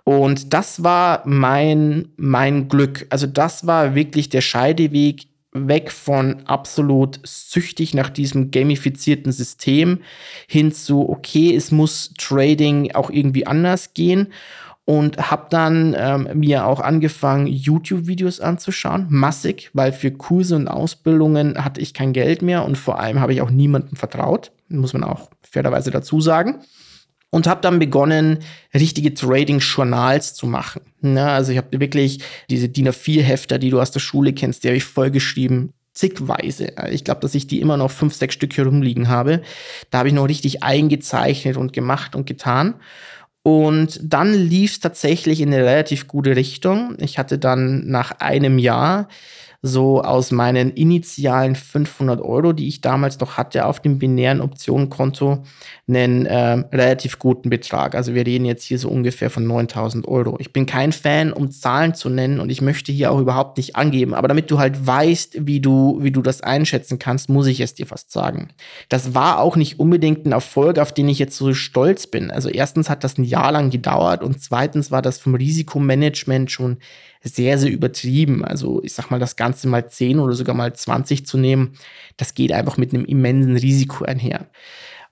Und 0.03 0.51
das 0.51 0.83
war 0.83 1.21
mein, 1.25 2.09
mein 2.17 2.67
Glück. 2.67 3.05
Also 3.09 3.27
das 3.27 3.67
war 3.67 3.93
wirklich 3.93 4.29
der 4.29 4.41
Scheideweg 4.41 5.27
weg 5.53 5.91
von 5.91 6.43
absolut 6.45 7.19
süchtig 7.23 7.93
nach 7.93 8.09
diesem 8.09 8.51
gamifizierten 8.51 9.31
System 9.31 9.99
hin 10.47 10.71
zu, 10.71 11.09
okay, 11.09 11.55
es 11.55 11.71
muss 11.71 12.13
Trading 12.17 12.93
auch 12.93 13.09
irgendwie 13.09 13.45
anders 13.45 13.93
gehen 13.93 14.27
und 14.85 15.29
habe 15.29 15.47
dann 15.49 15.95
ähm, 15.97 16.29
mir 16.33 16.65
auch 16.65 16.79
angefangen, 16.79 17.47
YouTube-Videos 17.47 18.39
anzuschauen, 18.39 19.07
massig, 19.09 19.69
weil 19.73 19.91
für 19.91 20.11
Kurse 20.11 20.55
und 20.55 20.67
Ausbildungen 20.67 21.63
hatte 21.63 21.81
ich 21.81 21.93
kein 21.93 22.13
Geld 22.13 22.41
mehr 22.41 22.65
und 22.65 22.77
vor 22.77 22.99
allem 22.99 23.19
habe 23.19 23.33
ich 23.33 23.41
auch 23.41 23.51
niemandem 23.51 23.95
vertraut, 23.95 24.51
muss 24.69 24.93
man 24.93 25.03
auch 25.03 25.29
fairerweise 25.41 25.91
dazu 25.91 26.21
sagen. 26.21 26.61
Und 27.31 27.47
habe 27.47 27.61
dann 27.61 27.79
begonnen, 27.79 28.39
richtige 28.73 29.13
Trading-Journals 29.13 30.33
zu 30.33 30.47
machen. 30.47 30.81
Ja, 31.01 31.29
also 31.29 31.53
ich 31.53 31.57
habe 31.57 31.79
wirklich 31.79 32.19
diese 32.49 32.67
DIN 32.67 32.89
A4-Hefter, 32.89 33.57
die 33.57 33.69
du 33.69 33.79
aus 33.79 33.91
der 33.91 34.01
Schule 34.01 34.33
kennst, 34.33 34.63
die 34.63 34.67
habe 34.67 34.77
ich 34.77 34.83
vollgeschrieben, 34.83 35.71
zigweise. 35.93 36.73
Ich 36.91 37.03
glaube, 37.03 37.21
dass 37.21 37.33
ich 37.33 37.47
die 37.47 37.61
immer 37.61 37.77
noch 37.77 37.89
fünf, 37.91 38.13
sechs 38.13 38.35
Stück 38.35 38.53
hier 38.53 38.65
rumliegen 38.65 39.07
habe. 39.07 39.41
Da 39.89 39.99
habe 39.99 40.09
ich 40.09 40.13
noch 40.13 40.27
richtig 40.27 40.61
eingezeichnet 40.61 41.57
und 41.57 41.73
gemacht 41.73 42.15
und 42.15 42.25
getan. 42.25 42.75
Und 43.43 43.99
dann 44.03 44.33
lief 44.33 44.73
es 44.73 44.79
tatsächlich 44.79 45.41
in 45.41 45.53
eine 45.53 45.65
relativ 45.65 46.07
gute 46.07 46.35
Richtung. 46.35 46.95
Ich 46.99 47.17
hatte 47.17 47.39
dann 47.39 47.87
nach 47.87 48.11
einem 48.19 48.59
Jahr 48.59 49.07
so 49.63 50.01
aus 50.01 50.31
meinen 50.31 50.71
initialen 50.71 51.55
500 51.55 52.19
Euro, 52.21 52.51
die 52.51 52.67
ich 52.67 52.81
damals 52.81 53.19
noch 53.19 53.37
hatte 53.37 53.65
auf 53.65 53.79
dem 53.79 53.99
binären 53.99 54.41
Optionenkonto, 54.41 55.43
einen 55.87 56.25
äh, 56.25 56.63
relativ 56.73 57.19
guten 57.19 57.51
Betrag. 57.51 57.93
Also 57.93 58.15
wir 58.15 58.25
reden 58.25 58.45
jetzt 58.45 58.63
hier 58.63 58.79
so 58.79 58.89
ungefähr 58.89 59.29
von 59.29 59.45
9000 59.45 60.07
Euro. 60.07 60.37
Ich 60.39 60.51
bin 60.51 60.65
kein 60.65 60.91
Fan, 60.91 61.31
um 61.31 61.51
Zahlen 61.51 61.93
zu 61.93 62.09
nennen 62.09 62.39
und 62.39 62.49
ich 62.49 62.61
möchte 62.61 62.91
hier 62.91 63.11
auch 63.11 63.19
überhaupt 63.19 63.57
nicht 63.57 63.75
angeben. 63.75 64.15
Aber 64.15 64.27
damit 64.27 64.49
du 64.49 64.57
halt 64.57 64.87
weißt, 64.87 65.45
wie 65.45 65.59
du, 65.59 65.99
wie 66.01 66.11
du 66.11 66.23
das 66.23 66.41
einschätzen 66.41 66.97
kannst, 66.97 67.29
muss 67.29 67.45
ich 67.45 67.59
es 67.59 67.75
dir 67.75 67.85
fast 67.85 68.11
sagen. 68.11 68.49
Das 68.89 69.13
war 69.13 69.39
auch 69.39 69.55
nicht 69.55 69.79
unbedingt 69.79 70.25
ein 70.25 70.31
Erfolg, 70.31 70.79
auf 70.79 70.91
den 70.91 71.07
ich 71.07 71.19
jetzt 71.19 71.37
so 71.37 71.53
stolz 71.53 72.07
bin. 72.07 72.31
Also 72.31 72.49
erstens 72.49 72.89
hat 72.89 73.03
das 73.03 73.19
ein 73.19 73.25
Jahr 73.25 73.51
lang 73.51 73.69
gedauert 73.69 74.23
und 74.23 74.41
zweitens 74.41 74.89
war 74.89 75.03
das 75.03 75.19
vom 75.19 75.35
Risikomanagement 75.35 76.49
schon 76.49 76.77
sehr, 77.23 77.57
sehr 77.57 77.71
übertrieben. 77.71 78.43
Also 78.43 78.81
ich 78.83 78.93
sag 78.93 79.11
mal, 79.11 79.19
das 79.19 79.35
Ganze 79.35 79.50
mal 79.65 79.87
10 79.87 80.19
oder 80.19 80.33
sogar 80.33 80.55
mal 80.55 80.73
20 80.73 81.25
zu 81.25 81.37
nehmen, 81.37 81.73
das 82.17 82.33
geht 82.33 82.51
einfach 82.51 82.77
mit 82.77 82.93
einem 82.93 83.05
immensen 83.05 83.55
Risiko 83.55 84.05
einher. 84.05 84.47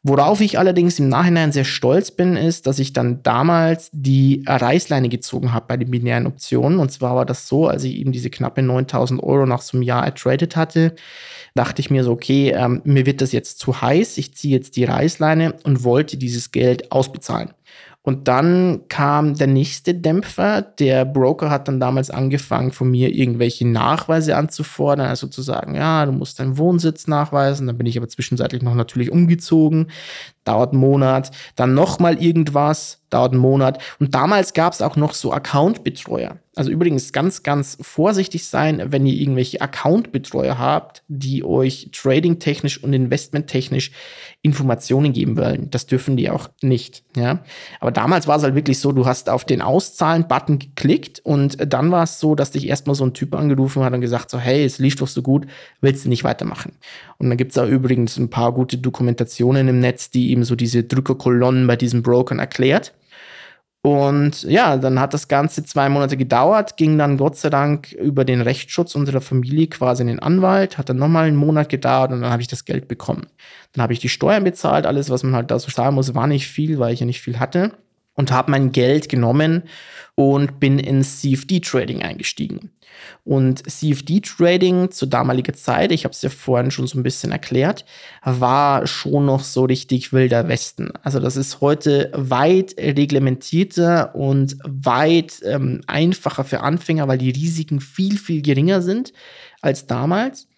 Worauf 0.02 0.40
ich 0.40 0.58
allerdings 0.58 0.98
im 0.98 1.10
Nachhinein 1.10 1.52
sehr 1.52 1.66
stolz 1.66 2.10
bin, 2.10 2.38
ist, 2.38 2.68
dass 2.68 2.80
ich 2.80 2.94
dann 2.94 3.22
damals 3.22 3.90
die 3.92 4.44
Reißleine 4.48 5.10
gezogen 5.10 5.52
habe 5.52 5.66
bei 5.68 5.76
den 5.76 5.92
binären 5.92 6.26
Optionen. 6.26 6.80
Und 6.80 6.90
zwar 6.90 7.18
war 7.18 7.26
das 7.26 7.50
so, 7.50 7.68
als 7.68 7.84
ich 7.84 7.98
eben 7.98 8.14
diese 8.14 8.30
knappe 8.30 8.62
9000 8.62 9.22
Euro 9.22 9.46
nach 9.46 9.62
so 9.62 9.76
einem 9.76 9.84
Jahr 9.84 10.06
ertradet 10.06 10.56
hatte, 10.56 10.96
dachte 11.54 11.82
ich 11.82 11.90
mir 11.90 12.06
so, 12.06 12.14
okay, 12.14 12.52
ähm, 12.52 12.82
mir 12.86 13.06
wird 13.06 13.20
das 13.20 13.34
jetzt 13.34 13.60
zu 13.60 13.82
heiß, 13.82 14.18
ich 14.18 14.34
ziehe 14.36 14.56
jetzt 14.56 14.78
die 14.78 14.86
Reißleine 14.86 15.56
und 15.64 15.84
wollte 15.84 16.16
dieses 16.16 16.52
Geld 16.52 16.94
ausbezahlen. 16.94 17.50
Und 18.02 18.28
dann 18.28 18.88
kam 18.88 19.36
der 19.36 19.48
nächste 19.48 19.94
Dämpfer. 19.94 20.62
Der 20.62 21.04
Broker 21.06 21.50
hat 21.50 21.68
dann 21.68 21.80
damals 21.80 22.10
angefangen, 22.10 22.72
von 22.72 22.90
mir 22.90 23.14
irgendwelche 23.14 23.68
Nachweise 23.68 24.38
anzufordern, 24.38 25.08
also 25.08 25.28
zu 25.28 25.42
sagen, 25.42 25.76
ja, 25.76 26.06
du 26.06 26.14
musst 26.14 26.40
deinen 26.40 26.58
Wohnsitz 26.58 27.08
nachweisen. 27.08 27.68
Dann 27.68 27.78
bin 27.78 27.88
ich 27.88 27.98
aber 27.98 28.08
zwischenzeitlich 28.08 28.62
noch 28.62 28.74
natürlich 28.74 29.12
umgezogen 29.12 29.88
dauert 30.50 30.74
einen 30.74 30.82
Monat, 30.82 31.32
dann 31.56 31.76
nochmal 31.76 32.22
irgendwas, 32.22 33.02
dauert 33.12 33.34
einen 33.34 33.42
Monat. 33.42 33.82
Und 34.00 34.16
damals 34.16 34.54
gab 34.54 34.74
es 34.74 34.82
auch 34.82 34.96
noch 34.96 35.14
so 35.14 35.32
Account-Betreuer. 35.32 36.38
Also 36.56 36.72
übrigens 36.72 37.14
ganz, 37.14 37.44
ganz 37.44 37.78
vorsichtig 37.80 38.46
sein, 38.46 38.84
wenn 38.88 39.06
ihr 39.06 39.14
irgendwelche 39.14 39.62
Account-Betreuer 39.62 40.58
habt, 40.58 41.04
die 41.08 41.44
euch 41.44 41.90
trading-technisch 41.94 42.84
und 42.84 42.92
investment-technisch 42.92 43.92
Informationen 44.42 45.14
geben 45.14 45.38
wollen. 45.38 45.70
Das 45.70 45.86
dürfen 45.86 46.18
die 46.18 46.30
auch 46.30 46.50
nicht. 46.62 47.04
Ja? 47.16 47.44
Aber 47.80 47.92
damals 47.92 48.28
war 48.28 48.38
es 48.38 48.44
halt 48.44 48.56
wirklich 48.56 48.80
so, 48.80 48.92
du 48.92 49.06
hast 49.06 49.30
auf 49.30 49.46
den 49.46 49.62
Auszahlen-Button 49.62 50.60
geklickt 50.60 51.22
und 51.24 51.58
dann 51.72 51.92
war 51.92 52.04
es 52.04 52.20
so, 52.20 52.36
dass 52.36 52.52
dich 52.52 52.68
erstmal 52.68 52.96
so 52.96 53.06
ein 53.06 53.14
Typ 53.14 53.36
angerufen 53.36 53.84
hat 53.84 53.94
und 53.94 54.02
gesagt 54.02 54.30
so, 54.30 54.40
hey, 54.40 54.66
es 54.66 54.80
lief 54.80 54.96
doch 54.96 55.08
so 55.08 55.22
gut, 55.22 55.46
willst 55.82 56.06
du 56.06 56.10
nicht 56.10 56.24
weitermachen? 56.24 56.74
Und 57.20 57.30
dann 57.30 57.38
gibt 57.38 57.52
es 57.52 57.56
da 57.56 57.66
übrigens 57.66 58.18
ein 58.18 58.30
paar 58.30 58.54
gute 58.54 58.78
Dokumentationen 58.78 59.68
im 59.68 59.80
Netz, 59.80 60.10
die 60.10 60.32
eben 60.32 60.39
so 60.44 60.56
diese 60.56 60.84
Drückerkolonnen 60.84 61.68
bei 61.68 61.76
diesen 61.76 62.04
Brokern 62.04 62.40
erklärt. 62.40 62.94
Und 63.82 64.44
ja, 64.44 64.76
dann 64.76 65.00
hat 65.00 65.14
das 65.14 65.30
Ganze 65.30 65.64
zwei 65.64 65.88
Monate 65.88 66.18
gedauert, 66.18 66.76
ging 66.76 66.98
dann 66.98 67.16
Gott 67.16 67.38
sei 67.38 67.50
Dank 67.50 67.94
über 67.94 68.26
den 68.26 68.42
Rechtsschutz 68.42 68.94
unserer 68.94 69.22
Familie 69.22 69.68
quasi 69.68 70.02
in 70.02 70.08
den 70.08 70.20
Anwalt, 70.20 70.78
hat 70.78 70.90
dann 70.90 70.98
nochmal 70.98 71.28
einen 71.28 71.38
Monat 71.38 71.70
gedauert 71.70 72.12
und 72.12 72.22
dann 72.22 72.32
habe 72.32 72.42
ich 72.42 72.50
das 72.50 72.66
Geld 72.66 72.90
bekommen. 72.90 73.28
Dann 73.72 73.84
habe 73.84 73.94
ich 73.94 74.00
die 74.00 74.10
Steuern 74.10 74.44
bezahlt, 74.44 74.86
alles, 74.86 75.10
was 75.10 75.24
man 75.24 75.34
halt 75.34 75.50
da 75.50 75.60
so 75.60 75.72
zahlen 75.72 75.96
muss, 75.96 76.14
war 76.14 76.28
nicht 76.28 76.48
viel, 76.48 76.78
weil 76.78 76.94
ich 76.94 77.00
ja 77.00 77.06
nicht 77.06 77.22
viel 77.22 77.40
hatte. 77.40 77.72
Und 78.20 78.34
habe 78.34 78.52
mein 78.52 78.74
Geld 78.74 79.08
genommen 79.08 79.64
und 80.16 80.60
bin 80.60 80.78
ins 80.78 81.22
CFD-Trading 81.22 82.04
eingestiegen. 82.04 82.70
Und 83.24 83.64
CFD-Trading 83.66 84.92
zur 84.92 85.08
damaligen 85.08 85.54
Zeit, 85.54 85.94
ich 85.94 86.04
habe 86.04 86.12
es 86.12 86.22
ja 86.22 86.30
vorhin 86.30 86.70
schon 86.70 86.86
so 86.86 87.00
ein 87.00 87.04
bisschen 87.04 87.32
erklärt, 87.32 87.86
war 88.26 88.86
schon 88.88 89.26
noch 89.26 89.42
so 89.42 89.64
richtig 89.64 90.12
wilder 90.12 90.50
Westen. 90.50 90.92
Also 91.02 91.22
das 91.22 91.38
ist 91.38 91.62
heute 91.62 92.12
weit 92.14 92.76
reglementierter 92.78 94.14
und 94.14 94.58
weit 94.66 95.40
ähm, 95.46 95.80
einfacher 95.88 96.44
für 96.44 96.60
Anfänger, 96.60 97.08
weil 97.08 97.20
die 97.20 97.32
Risiken 97.32 97.80
viel, 97.80 98.18
viel 98.18 98.42
geringer 98.42 98.82
sind 98.82 99.14
als 99.62 99.88
damals. 99.88 100.49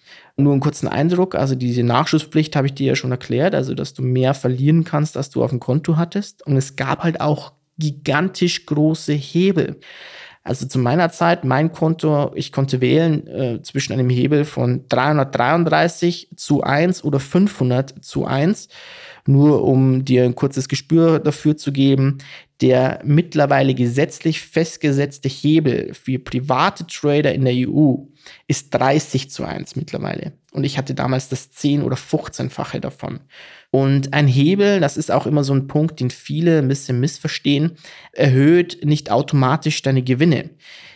Nur 0.41 0.54
einen 0.54 0.62
kurzen 0.62 0.88
Eindruck, 0.88 1.36
also 1.36 1.56
diese 1.56 1.84
Nachschusspflicht 1.84 2.56
habe 2.56 2.67
ich 2.67 2.73
dir 2.73 2.88
ja 2.88 2.95
schon 2.95 3.12
erklärt, 3.12 3.56
also 3.56 3.73
dass 3.73 3.93
du 3.93 4.01
mehr 4.01 4.34
verlieren 4.34 4.84
kannst, 4.84 5.17
als 5.17 5.30
du 5.30 5.43
auf 5.43 5.51
dem 5.51 5.60
Konto 5.60 5.97
hattest. 5.97 6.45
Und 6.45 6.58
es 6.58 6.75
gab 6.75 7.04
halt 7.04 7.21
auch 7.21 7.54
gigantisch 7.77 8.65
große 8.65 9.13
Hebel. 9.13 9.80
Also 10.43 10.65
zu 10.65 10.80
meiner 10.80 11.12
Zeit, 11.12 11.43
mein 11.43 11.71
Konto, 11.71 12.32
ich 12.34 12.51
konnte 12.51 12.82
wählen 12.82 13.27
äh, 13.27 13.62
zwischen 13.62 13.93
einem 13.93 14.10
Hebel 14.10 14.43
von 14.43 14.86
333 14.89 16.30
zu 16.36 16.63
1 16.63 17.04
oder 17.04 17.19
500 17.19 18.04
zu 18.04 18.25
1, 18.25 18.67
nur 19.27 19.63
um 19.63 20.04
dir 20.04 20.23
ein 20.23 20.34
kurzes 20.34 20.67
Gespür 20.67 21.19
dafür 21.19 21.58
zu 21.58 21.71
geben. 21.71 22.17
Der 22.60 23.01
mittlerweile 23.04 23.75
gesetzlich 23.75 24.41
festgesetzte 24.41 25.30
Hebel 25.30 25.93
für 25.93 26.17
private 26.17 26.88
Trader 26.88 27.34
in 27.34 27.45
der 27.45 27.54
EU 27.67 27.97
ist 28.47 28.71
30 28.71 29.30
zu 29.30 29.43
1 29.43 29.75
mittlerweile. 29.75 30.34
Und 30.51 30.63
ich 30.63 30.77
hatte 30.77 30.95
damals 30.95 31.30
das 31.30 31.51
10 31.51 31.84
oder 31.84 31.95
15-fache 31.95 32.80
davon. 32.80 33.19
Und 33.71 34.13
ein 34.13 34.27
Hebel, 34.27 34.81
das 34.81 34.97
ist 34.97 35.12
auch 35.12 35.25
immer 35.25 35.45
so 35.45 35.53
ein 35.53 35.67
Punkt, 35.67 36.01
den 36.01 36.10
viele 36.10 36.60
ein 36.60 36.67
bisschen 36.67 36.99
missverstehen, 36.99 37.77
erhöht 38.12 38.84
nicht 38.84 39.12
automatisch 39.12 39.81
deine 39.81 40.03
Gewinne. 40.03 40.49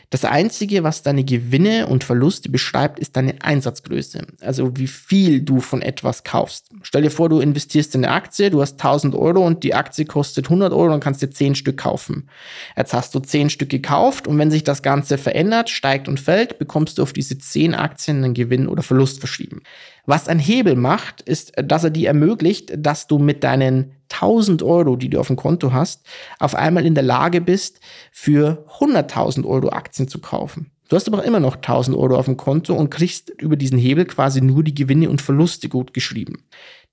Das 0.10 0.24
Einzige, 0.24 0.84
was 0.84 1.02
deine 1.02 1.24
Gewinne 1.24 1.88
und 1.88 2.04
Verluste 2.04 2.50
beschreibt, 2.50 3.00
ist 3.00 3.18
deine 3.18 3.42
Einsatzgröße. 3.42 4.26
Also 4.42 4.78
wie 4.78 4.88
viel 4.88 5.42
du 5.42 5.60
von 5.60 5.82
etwas 5.82 6.24
kaufst. 6.24 6.70
Stell 6.84 7.02
dir 7.02 7.10
vor, 7.10 7.28
du 7.28 7.40
investierst 7.40 7.96
in 7.96 8.06
eine 8.06 8.14
Aktie, 8.14 8.50
du 8.50 8.62
hast 8.62 8.74
1000 8.74 9.16
Euro 9.16 9.46
und 9.46 9.64
die 9.64 9.74
Aktie 9.74 10.06
kostet 10.06 10.46
100 10.46 10.74
Euro 10.74 10.94
und 10.94 11.04
kannst 11.04 11.22
dir 11.22 11.32
10 11.32 11.56
Stück 11.56 11.78
kaufen. 11.78 12.30
Jetzt 12.78 12.94
hast 12.94 13.16
du 13.16 13.20
10 13.20 13.50
Stück 13.50 13.70
gekauft 13.70 14.28
und 14.28 14.38
wenn 14.38 14.52
sich 14.52 14.64
das 14.64 14.84
Ganze 14.84 15.18
verändert, 15.18 15.70
steigt 15.70 16.08
und 16.08 16.20
fällt, 16.20 16.60
bekommst 16.60 16.98
du 16.98 17.04
auf 17.04 17.12
diese 17.12 17.38
10 17.38 17.74
Aktien 17.74 18.24
einen 18.24 18.34
Gewinn 18.34 18.68
oder 18.68 18.84
Verlust 18.84 19.20
verschrieben. 19.20 19.64
Was 20.06 20.28
ein 20.28 20.40
Hebel 20.40 20.76
macht, 20.76 21.22
ist, 21.22 21.54
dass 21.56 21.84
er 21.84 21.90
dir 21.90 22.10
ermöglicht, 22.10 22.74
dass 22.78 23.08
du 23.08 23.18
mit 23.18 23.44
deinen 23.44 23.94
1000 24.12 24.62
Euro, 24.62 24.96
die 24.96 25.10
du 25.10 25.20
auf 25.20 25.28
dem 25.28 25.36
Konto 25.36 25.74
hast, 25.74 26.06
auf 26.40 26.56
einmal 26.56 26.86
in 26.86 26.94
der 26.94 27.04
Lage 27.04 27.42
bist, 27.42 27.80
für 28.12 28.66
100.000 28.80 29.46
Euro 29.46 29.70
Aktien 29.70 30.08
zu 30.08 30.20
kaufen. 30.20 30.72
Du 30.90 30.96
hast 30.96 31.08
aber 31.08 31.24
immer 31.24 31.40
noch 31.40 31.56
1000 31.56 31.98
Euro 31.98 32.16
auf 32.18 32.26
dem 32.26 32.38
Konto 32.38 32.76
und 32.76 32.92
kriegst 32.92 33.30
über 33.42 33.56
diesen 33.56 33.80
Hebel 33.80 34.06
quasi 34.06 34.42
nur 34.42 34.64
die 34.64 34.76
Gewinne 34.76 35.10
und 35.10 35.22
Verluste 35.22 35.68
gut 35.68 35.94
geschrieben. 35.94 36.44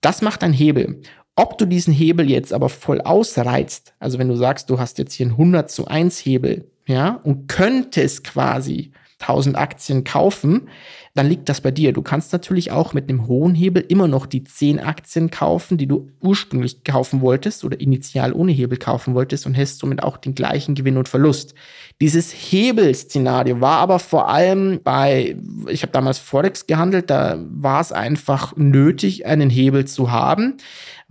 Das 0.00 0.22
macht 0.22 0.42
ein 0.42 0.54
Hebel. 0.54 1.02
Ob 1.36 1.58
du 1.58 1.66
diesen 1.66 1.92
Hebel 1.92 2.30
jetzt 2.30 2.52
aber 2.52 2.68
voll 2.68 3.00
ausreizt, 3.02 3.94
also 3.98 4.18
wenn 4.18 4.28
du 4.28 4.36
sagst, 4.36 4.70
du 4.70 4.78
hast 4.78 4.98
jetzt 4.98 5.14
hier 5.14 5.26
einen 5.26 5.32
100 5.32 5.70
zu 5.70 5.86
1 5.86 6.18
Hebel, 6.18 6.70
ja, 6.86 7.20
und 7.22 7.48
könntest 7.48 8.24
quasi 8.24 8.92
1000 9.22 9.56
Aktien 9.56 10.04
kaufen, 10.04 10.68
dann 11.14 11.28
liegt 11.28 11.48
das 11.48 11.60
bei 11.60 11.70
dir. 11.70 11.92
Du 11.92 12.00
kannst 12.00 12.32
natürlich 12.32 12.70
auch 12.70 12.94
mit 12.94 13.08
einem 13.08 13.26
hohen 13.26 13.54
Hebel 13.54 13.84
immer 13.86 14.08
noch 14.08 14.24
die 14.24 14.44
10 14.44 14.80
Aktien 14.80 15.30
kaufen, 15.30 15.76
die 15.76 15.86
du 15.86 16.08
ursprünglich 16.20 16.84
kaufen 16.84 17.20
wolltest 17.20 17.64
oder 17.64 17.80
initial 17.80 18.32
ohne 18.32 18.52
Hebel 18.52 18.78
kaufen 18.78 19.14
wolltest 19.14 19.44
und 19.44 19.56
hast 19.56 19.78
somit 19.78 20.02
auch 20.02 20.16
den 20.16 20.34
gleichen 20.34 20.74
Gewinn 20.74 20.96
und 20.96 21.10
Verlust. 21.10 21.54
Dieses 22.00 22.32
Hebelszenario 22.32 23.60
war 23.60 23.78
aber 23.78 23.98
vor 23.98 24.28
allem 24.28 24.80
bei, 24.82 25.36
ich 25.68 25.82
habe 25.82 25.92
damals 25.92 26.18
Forex 26.18 26.66
gehandelt, 26.66 27.10
da 27.10 27.38
war 27.46 27.80
es 27.80 27.92
einfach 27.92 28.56
nötig, 28.56 29.26
einen 29.26 29.50
Hebel 29.50 29.84
zu 29.84 30.10
haben, 30.10 30.56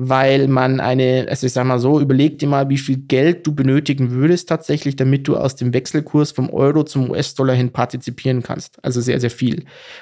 weil 0.03 0.47
man 0.47 0.79
eine, 0.79 1.27
also 1.29 1.45
ich 1.45 1.53
sag 1.53 1.65
mal 1.65 1.77
so, 1.77 1.99
überleg 1.99 2.39
dir 2.39 2.47
mal, 2.47 2.69
wie 2.69 2.79
viel 2.79 2.97
Geld 2.97 3.45
du 3.45 3.53
benötigen 3.53 4.09
würdest 4.09 4.49
tatsächlich, 4.49 4.95
damit 4.95 5.27
du 5.27 5.37
aus 5.37 5.55
dem 5.55 5.75
Wechselkurs 5.75 6.31
vom 6.31 6.49
Euro 6.49 6.83
zum 6.83 7.11
US-Dollar 7.11 7.53
hin 7.53 7.71
partizipieren 7.71 8.41
kannst. 8.41 8.83
Also 8.83 8.99
sehr, 8.99 9.19
sehr 9.19 9.29
viel. 9.29 9.59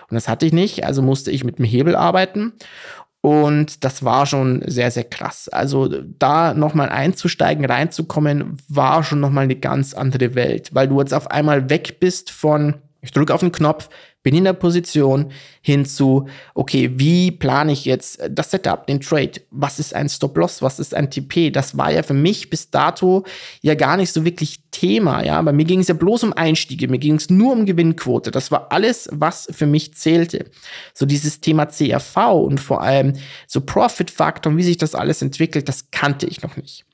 Und 0.09 0.15
das 0.15 0.29
hatte 0.29 0.45
ich 0.45 0.53
nicht, 0.53 0.85
also 0.85 1.01
musste 1.01 1.31
ich 1.31 1.43
mit 1.43 1.57
dem 1.59 1.65
Hebel 1.65 1.97
arbeiten. 1.97 2.53
Und 3.19 3.83
das 3.83 4.05
war 4.05 4.25
schon 4.25 4.63
sehr, 4.65 4.89
sehr 4.89 5.03
krass. 5.03 5.49
Also 5.49 5.89
da 6.17 6.53
nochmal 6.53 6.87
einzusteigen, 6.87 7.65
reinzukommen, 7.65 8.55
war 8.69 9.03
schon 9.03 9.19
nochmal 9.19 9.43
eine 9.43 9.57
ganz 9.57 9.93
andere 9.93 10.33
Welt, 10.33 10.69
weil 10.73 10.87
du 10.87 11.01
jetzt 11.01 11.13
auf 11.13 11.29
einmal 11.29 11.69
weg 11.69 11.99
bist 11.99 12.31
von, 12.31 12.75
ich 13.01 13.11
drücke 13.11 13.33
auf 13.33 13.41
den 13.41 13.51
Knopf, 13.51 13.89
bin 14.29 14.37
in 14.37 14.43
der 14.43 14.53
Position 14.53 15.31
hinzu, 15.63 16.27
okay, 16.53 16.91
wie 16.93 17.31
plane 17.31 17.71
ich 17.71 17.83
jetzt 17.85 18.21
das 18.29 18.51
Setup, 18.51 18.85
den 18.85 19.01
Trade? 19.01 19.41
Was 19.49 19.79
ist 19.79 19.95
ein 19.95 20.07
Stop-Loss? 20.07 20.61
Was 20.61 20.77
ist 20.77 20.93
ein 20.93 21.09
TP? 21.09 21.49
Das 21.49 21.75
war 21.75 21.91
ja 21.91 22.03
für 22.03 22.13
mich 22.13 22.51
bis 22.51 22.69
dato 22.69 23.23
ja 23.63 23.73
gar 23.73 23.97
nicht 23.97 24.13
so 24.13 24.25
wirklich 24.25 24.59
Thema, 24.69 25.23
ja. 25.25 25.41
Bei 25.41 25.51
mir 25.51 25.65
ging 25.65 25.79
es 25.79 25.87
ja 25.87 25.95
bloß 25.95 26.25
um 26.25 26.33
Einstiege, 26.33 26.87
mir 26.87 26.99
ging 26.99 27.15
es 27.15 27.31
nur 27.31 27.53
um 27.53 27.65
Gewinnquote. 27.65 28.29
Das 28.29 28.51
war 28.51 28.71
alles, 28.71 29.09
was 29.11 29.47
für 29.49 29.65
mich 29.65 29.95
zählte. 29.95 30.45
So 30.93 31.07
dieses 31.07 31.41
Thema 31.41 31.65
CRV 31.65 32.17
und 32.33 32.59
vor 32.59 32.83
allem 32.83 33.13
so 33.47 33.61
Profit-Faktor 33.61 34.51
und 34.51 34.59
wie 34.59 34.63
sich 34.63 34.77
das 34.77 34.93
alles 34.93 35.23
entwickelt, 35.23 35.67
das 35.67 35.89
kannte 35.89 36.27
ich 36.27 36.43
noch 36.43 36.55
nicht. 36.55 36.85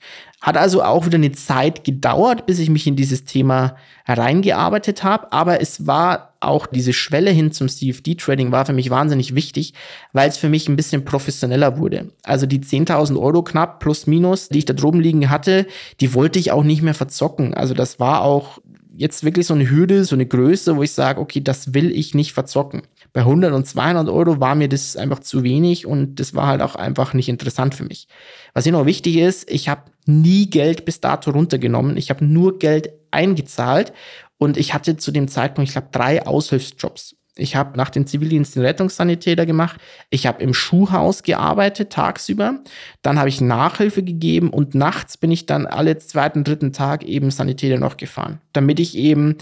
Hat 0.46 0.58
also 0.58 0.84
auch 0.84 1.08
wieder 1.08 1.16
eine 1.16 1.32
Zeit 1.32 1.84
gedauert, 1.84 2.46
bis 2.46 2.60
ich 2.60 2.70
mich 2.70 2.86
in 2.86 2.96
dieses 2.96 3.26
Thema 3.26 3.78
hereingearbeitet 4.04 5.04
habe, 5.04 5.34
aber 5.34 5.60
es 5.60 5.88
war 5.88 6.36
auch 6.40 6.68
diese 6.68 6.94
Schwelle 6.94 7.32
hin 7.32 7.52
zum 7.52 7.68
CFD-Trading 7.68 8.52
war 8.52 8.64
für 8.68 8.74
mich 8.74 8.92
wahnsinnig 8.92 9.34
wichtig, 9.34 9.74
weil 10.14 10.30
es 10.30 10.38
für 10.38 10.48
mich 10.48 10.70
ein 10.70 10.76
bisschen 10.76 11.04
professioneller 11.04 11.80
wurde. 11.80 12.12
Also 12.22 12.46
die 12.46 12.60
10.000 12.60 13.20
Euro 13.20 13.42
knapp 13.42 13.80
plus 13.80 14.06
minus, 14.06 14.50
die 14.50 14.60
ich 14.60 14.66
da 14.66 14.74
droben 14.74 15.00
liegen 15.00 15.32
hatte, 15.32 15.66
die 16.00 16.14
wollte 16.14 16.38
ich 16.38 16.52
auch 16.52 16.64
nicht 16.64 16.84
mehr 16.84 16.94
verzocken. 16.94 17.56
Also 17.56 17.74
das 17.74 18.00
war 18.00 18.22
auch 18.22 18.60
jetzt 18.96 19.24
wirklich 19.24 19.48
so 19.48 19.56
eine 19.56 19.68
Hürde, 19.68 20.06
so 20.06 20.16
eine 20.16 20.28
Größe, 20.28 20.78
wo 20.78 20.84
ich 20.84 20.92
sage, 20.92 21.20
okay, 21.20 21.42
das 21.42 21.74
will 21.74 21.90
ich 21.90 22.14
nicht 22.14 22.34
verzocken. 22.34 22.84
Bei 23.16 23.22
100 23.22 23.54
und 23.54 23.66
200 23.66 24.10
Euro 24.10 24.42
war 24.42 24.56
mir 24.56 24.68
das 24.68 24.98
einfach 24.98 25.20
zu 25.20 25.42
wenig 25.42 25.86
und 25.86 26.20
das 26.20 26.36
war 26.36 26.48
halt 26.48 26.62
auch 26.62 26.76
einfach 26.76 27.14
nicht 27.14 27.30
interessant 27.30 27.74
für 27.74 27.86
mich. 27.86 28.10
Was 28.54 28.66
hier 28.66 28.74
noch 28.74 28.86
wichtig 28.86 29.16
ist, 29.16 29.50
ich 29.50 29.70
habe 29.70 29.84
nie 30.06 30.50
Geld 30.50 30.84
bis 30.84 31.00
dato 31.00 31.32
runtergenommen. 31.32 31.96
Ich 31.96 32.10
habe 32.10 32.26
nur 32.26 32.60
Geld 32.60 32.90
eingezahlt 33.12 33.94
und 34.38 34.58
ich 34.58 34.74
hatte 34.74 34.98
zu 34.98 35.14
dem 35.14 35.30
Zeitpunkt, 35.30 35.70
ich 35.70 35.76
glaube, 35.76 35.88
drei 35.94 36.28
Aushilfsjobs. 36.28 37.16
Ich 37.38 37.56
habe 37.56 37.78
nach 37.78 37.90
dem 37.90 38.06
Zivildienst 38.06 38.58
den 38.58 38.64
Rettungssanitäter 38.64 39.46
gemacht. 39.46 39.80
Ich 40.10 40.28
habe 40.28 40.44
im 40.44 40.54
Schuhhaus 40.54 41.24
gearbeitet 41.24 41.94
tagsüber. 41.94 42.60
Dann 43.02 43.18
habe 43.18 43.30
ich 43.30 43.40
Nachhilfe 43.40 44.04
gegeben 44.04 44.50
und 44.50 44.76
nachts 44.76 45.16
bin 45.16 45.32
ich 45.32 45.46
dann 45.46 45.68
alle 45.68 45.98
zweiten, 46.00 46.44
dritten 46.44 46.74
Tag 46.74 47.06
eben 47.06 47.32
Sanitäter 47.32 47.80
noch 47.80 47.96
gefahren, 47.96 48.42
damit 48.52 48.82
ich 48.82 48.98
eben 48.98 49.38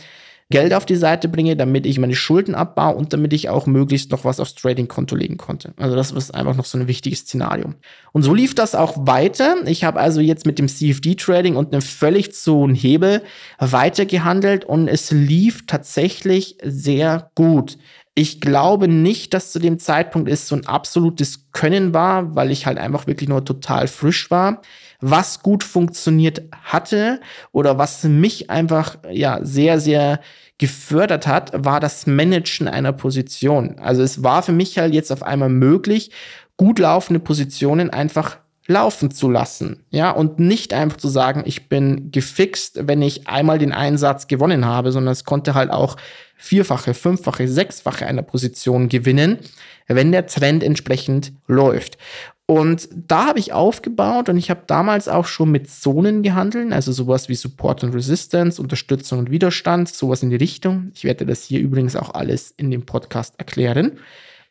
Geld 0.54 0.72
auf 0.76 0.86
die 0.86 0.96
Seite 0.96 1.30
bringe, 1.30 1.56
damit 1.56 1.88
ich 1.88 1.98
meine 1.98 2.14
Schulden 2.14 2.54
abbaue 2.54 2.96
und 2.96 3.12
damit 3.12 3.34
ich 3.34 3.50
auch 3.50 3.66
möglichst 3.66 4.12
noch 4.12 4.24
was 4.24 4.40
aufs 4.40 4.54
Trading-Konto 4.54 5.16
legen 5.16 5.38
konnte. 5.38 5.74
Also 5.78 5.96
das 5.96 6.12
ist 6.12 6.30
einfach 6.30 6.56
noch 6.56 6.66
so 6.66 6.78
ein 6.78 6.88
wichtiges 6.88 7.22
Szenario. 7.22 7.74
Und 8.12 8.22
so 8.22 8.36
lief 8.36 8.54
das 8.54 8.76
auch 8.76 9.08
weiter. 9.08 9.56
Ich 9.66 9.84
habe 9.84 10.00
also 10.00 10.22
jetzt 10.22 10.46
mit 10.46 10.60
dem 10.60 10.68
CFD-Trading 10.68 11.56
und 11.56 11.74
einem 11.74 11.82
völlig 11.82 12.36
zu 12.36 12.54
hohen 12.54 12.76
Hebel 12.76 13.24
weitergehandelt 13.58 14.64
und 14.64 14.88
es 14.88 15.10
lief 15.10 15.66
tatsächlich 15.66 16.60
sehr 16.64 17.32
gut. 17.34 17.80
Ich 18.14 18.40
glaube 18.40 18.88
nicht, 18.88 19.34
dass 19.34 19.52
zu 19.52 19.58
dem 19.58 19.80
Zeitpunkt 19.80 20.30
es 20.30 20.48
so 20.48 20.56
ein 20.56 20.68
absolutes 20.68 21.52
Können 21.52 21.96
war, 21.96 22.36
weil 22.36 22.52
ich 22.52 22.68
halt 22.68 22.78
einfach 22.78 23.08
wirklich 23.08 23.28
nur 23.28 23.44
total 23.44 23.88
frisch 23.88 24.30
war 24.30 24.62
was 25.04 25.44
gut 25.44 25.64
funktioniert 25.64 26.44
hatte 26.64 27.20
oder 27.52 27.78
was 27.78 28.04
mich 28.04 28.50
einfach 28.50 28.98
ja 29.12 29.40
sehr, 29.44 29.80
sehr 29.80 30.22
gefördert 30.58 31.28
hat, 31.28 31.52
war 31.66 31.82
das 31.82 32.08
Managen 32.08 32.70
einer 32.70 32.94
Position. 32.94 33.80
Also 33.80 34.02
es 34.02 34.24
war 34.24 34.44
für 34.44 34.54
mich 34.54 34.78
halt 34.78 34.94
jetzt 34.94 35.12
auf 35.12 35.22
einmal 35.22 35.50
möglich, 35.50 36.12
gut 36.56 36.80
laufende 36.80 37.20
Positionen 37.20 37.90
einfach 37.90 38.38
laufen 38.66 39.12
zu 39.12 39.30
lassen, 39.30 39.84
ja, 39.90 40.10
und 40.12 40.40
nicht 40.40 40.74
einfach 40.74 40.96
zu 40.96 41.10
sagen, 41.10 41.44
ich 41.46 41.68
bin 41.68 42.12
gefixt, 42.12 42.88
wenn 42.88 43.02
ich 43.02 43.28
einmal 43.28 43.58
den 43.60 43.74
Einsatz 43.74 44.28
gewonnen 44.28 44.66
habe, 44.66 44.94
sondern 44.94 45.12
es 45.12 45.26
konnte 45.26 45.54
halt 45.54 45.70
auch 45.70 45.98
vierfache, 46.38 46.94
fünffache, 46.94 47.48
sechsfache 47.50 48.06
einer 48.06 48.22
Position 48.22 48.88
gewinnen, 48.88 49.40
wenn 49.88 50.14
der 50.14 50.28
Trend 50.28 50.64
entsprechend 50.64 51.34
läuft. 51.46 51.98
Und 52.46 52.90
da 52.94 53.28
habe 53.28 53.40
ich 53.40 53.54
aufgebaut 53.54 54.28
und 54.28 54.38
ich 54.38 54.50
habe 54.50 54.64
damals 54.68 55.08
auch 55.08 55.26
schon 55.26 55.50
mit 55.50 55.70
Zonen 55.70 56.24
gehandelt, 56.24 56.74
also 56.74 56.92
sowas 56.92 57.30
wie 57.30 57.36
Support 57.36 57.86
und 57.86 57.96
Resistance, 57.96 58.62
Unterstützung 58.62 59.20
und 59.20 59.32
Widerstand, 59.32 59.88
sowas 59.88 60.24
in 60.24 60.30
die 60.30 60.36
Richtung. 60.36 60.92
Ich 60.94 61.06
werde 61.06 61.26
das 61.26 61.44
hier 61.44 61.62
übrigens 61.62 61.96
auch 61.96 62.14
alles 62.14 62.52
in 62.52 62.70
dem 62.70 62.86
Podcast 62.86 63.36
erklären. 63.40 63.94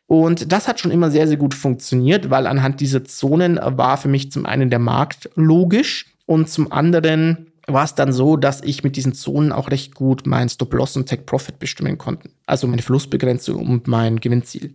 Und 0.07 0.51
das 0.51 0.67
hat 0.67 0.79
schon 0.79 0.91
immer 0.91 1.11
sehr, 1.11 1.27
sehr 1.27 1.37
gut 1.37 1.53
funktioniert, 1.53 2.29
weil 2.29 2.47
anhand 2.47 2.81
dieser 2.81 3.03
Zonen 3.03 3.59
war 3.61 3.97
für 3.97 4.09
mich 4.09 4.31
zum 4.31 4.45
einen 4.45 4.69
der 4.69 4.79
Markt 4.79 5.29
logisch 5.35 6.07
und 6.25 6.49
zum 6.49 6.71
anderen 6.71 7.51
war 7.67 7.85
es 7.85 7.95
dann 7.95 8.11
so, 8.11 8.35
dass 8.35 8.61
ich 8.61 8.83
mit 8.83 8.95
diesen 8.95 9.13
Zonen 9.13 9.51
auch 9.51 9.71
recht 9.71 9.95
gut 9.95 10.23
mein 10.25 10.49
Stop-Loss 10.49 10.97
und 10.97 11.07
Take-Profit 11.07 11.59
bestimmen 11.59 11.97
konnte. 11.97 12.29
Also 12.45 12.67
meine 12.67 12.81
Verlustbegrenzung 12.81 13.65
und 13.65 13.87
mein 13.87 14.19
Gewinnziel. 14.19 14.73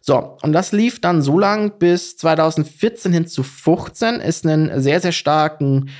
So, 0.00 0.36
und 0.42 0.52
das 0.52 0.72
lief 0.72 1.00
dann 1.00 1.22
so 1.22 1.38
lang 1.38 1.78
bis 1.78 2.16
2014 2.16 3.12
hin 3.12 3.26
zu 3.26 3.42
15, 3.42 4.20
es 4.20 4.44
einen 4.44 4.80
sehr, 4.80 5.00
sehr 5.00 5.12
starken 5.12 5.90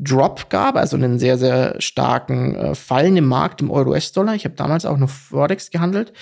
Drop 0.00 0.50
gab, 0.50 0.76
also 0.76 0.96
einen 0.96 1.20
sehr, 1.20 1.38
sehr 1.38 1.80
starken 1.80 2.56
äh, 2.56 2.74
Fallen 2.74 3.16
im 3.16 3.26
Markt 3.26 3.60
im 3.62 3.70
Euro-US-Dollar. 3.70 4.34
Ich 4.34 4.44
habe 4.44 4.56
damals 4.56 4.84
auch 4.86 4.98
noch 4.98 5.08
Forex 5.08 5.70
gehandelt 5.70 6.12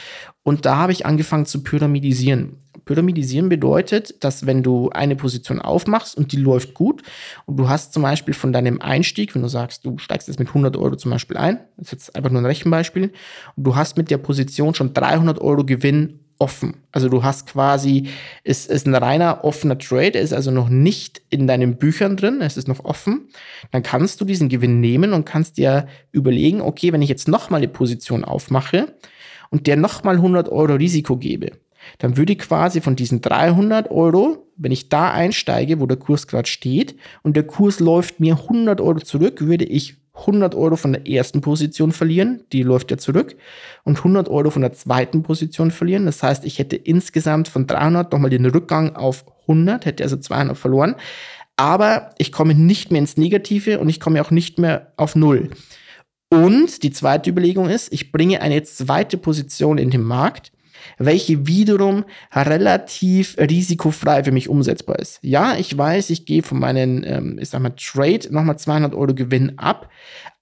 und 0.42 0.66
da 0.66 0.76
habe 0.76 0.92
ich 0.92 1.06
angefangen 1.06 1.46
zu 1.46 1.62
pyramidisieren. 1.62 2.58
Pyramidisieren 2.84 3.48
bedeutet, 3.48 4.22
dass 4.24 4.44
wenn 4.44 4.62
du 4.62 4.90
eine 4.90 5.16
Position 5.16 5.60
aufmachst 5.60 6.16
und 6.16 6.32
die 6.32 6.36
läuft 6.36 6.74
gut 6.74 7.02
und 7.46 7.56
du 7.56 7.68
hast 7.68 7.94
zum 7.94 8.02
Beispiel 8.02 8.34
von 8.34 8.52
deinem 8.52 8.82
Einstieg, 8.82 9.34
wenn 9.34 9.42
du 9.42 9.48
sagst, 9.48 9.86
du 9.86 9.96
steigst 9.98 10.28
jetzt 10.28 10.40
mit 10.40 10.48
100 10.48 10.76
Euro 10.76 10.96
zum 10.96 11.10
Beispiel 11.10 11.36
ein, 11.36 11.60
das 11.76 11.86
ist 11.86 11.92
jetzt 11.92 12.16
einfach 12.16 12.30
nur 12.30 12.42
ein 12.42 12.46
Rechenbeispiel, 12.46 13.12
und 13.56 13.64
du 13.64 13.76
hast 13.76 13.96
mit 13.96 14.10
der 14.10 14.18
Position 14.18 14.74
schon 14.74 14.92
300 14.92 15.40
Euro 15.40 15.64
Gewinn 15.64 16.21
offen. 16.42 16.74
Also 16.90 17.08
du 17.08 17.22
hast 17.22 17.46
quasi, 17.46 18.08
es 18.42 18.66
ist 18.66 18.86
ein 18.88 18.96
reiner 18.96 19.44
offener 19.44 19.78
Trade, 19.78 20.18
ist 20.18 20.32
also 20.32 20.50
noch 20.50 20.68
nicht 20.68 21.22
in 21.30 21.46
deinen 21.46 21.76
Büchern 21.76 22.16
drin, 22.16 22.40
es 22.40 22.56
ist 22.56 22.66
noch 22.66 22.84
offen. 22.84 23.28
Dann 23.70 23.84
kannst 23.84 24.20
du 24.20 24.24
diesen 24.24 24.48
Gewinn 24.48 24.80
nehmen 24.80 25.12
und 25.12 25.24
kannst 25.24 25.56
dir 25.56 25.86
überlegen, 26.10 26.60
okay, 26.60 26.92
wenn 26.92 27.00
ich 27.00 27.08
jetzt 27.08 27.28
nochmal 27.28 27.58
eine 27.58 27.68
Position 27.68 28.24
aufmache 28.24 28.96
und 29.50 29.68
der 29.68 29.76
nochmal 29.76 30.16
100 30.16 30.48
Euro 30.48 30.74
Risiko 30.74 31.16
gebe, 31.16 31.52
dann 31.98 32.16
würde 32.16 32.32
ich 32.32 32.40
quasi 32.40 32.80
von 32.80 32.96
diesen 32.96 33.20
300 33.20 33.92
Euro, 33.92 34.48
wenn 34.56 34.72
ich 34.72 34.88
da 34.88 35.12
einsteige, 35.12 35.80
wo 35.80 35.86
der 35.86 35.96
Kurs 35.96 36.26
gerade 36.26 36.48
steht, 36.48 36.96
und 37.22 37.36
der 37.36 37.44
Kurs 37.44 37.78
läuft 37.78 38.18
mir 38.18 38.34
100 38.34 38.80
Euro 38.80 38.98
zurück, 38.98 39.42
würde 39.42 39.64
ich 39.64 40.01
100 40.14 40.54
Euro 40.54 40.76
von 40.76 40.92
der 40.92 41.08
ersten 41.08 41.40
Position 41.40 41.92
verlieren, 41.92 42.44
die 42.52 42.62
läuft 42.62 42.90
ja 42.90 42.98
zurück, 42.98 43.36
und 43.84 43.98
100 43.98 44.28
Euro 44.28 44.50
von 44.50 44.62
der 44.62 44.72
zweiten 44.72 45.22
Position 45.22 45.70
verlieren. 45.70 46.04
Das 46.04 46.22
heißt, 46.22 46.44
ich 46.44 46.58
hätte 46.58 46.76
insgesamt 46.76 47.48
von 47.48 47.66
300 47.66 48.12
nochmal 48.12 48.30
den 48.30 48.46
Rückgang 48.46 48.94
auf 48.94 49.24
100, 49.42 49.86
hätte 49.86 50.02
also 50.04 50.16
200 50.16 50.56
verloren. 50.56 50.96
Aber 51.56 52.10
ich 52.18 52.32
komme 52.32 52.54
nicht 52.54 52.90
mehr 52.90 53.00
ins 53.00 53.16
Negative 53.16 53.78
und 53.78 53.88
ich 53.88 54.00
komme 54.00 54.20
auch 54.22 54.30
nicht 54.30 54.58
mehr 54.58 54.92
auf 54.96 55.16
Null. 55.16 55.50
Und 56.30 56.82
die 56.82 56.90
zweite 56.90 57.30
Überlegung 57.30 57.68
ist, 57.68 57.92
ich 57.92 58.10
bringe 58.10 58.40
eine 58.40 58.62
zweite 58.62 59.18
Position 59.18 59.76
in 59.76 59.90
den 59.90 60.02
Markt, 60.02 60.51
welche 60.98 61.46
wiederum 61.46 62.04
relativ 62.34 63.36
risikofrei 63.38 64.24
für 64.24 64.32
mich 64.32 64.48
umsetzbar 64.48 64.98
ist. 64.98 65.18
Ja, 65.22 65.56
ich 65.56 65.76
weiß, 65.76 66.10
ich 66.10 66.26
gehe 66.26 66.42
von 66.42 66.58
meinen, 66.58 67.04
ähm, 67.04 67.38
ich 67.40 67.50
sag 67.50 67.60
mal, 67.60 67.74
Trade 67.76 68.28
nochmal 68.30 68.58
200 68.58 68.94
Euro 68.94 69.14
Gewinn 69.14 69.58
ab, 69.58 69.90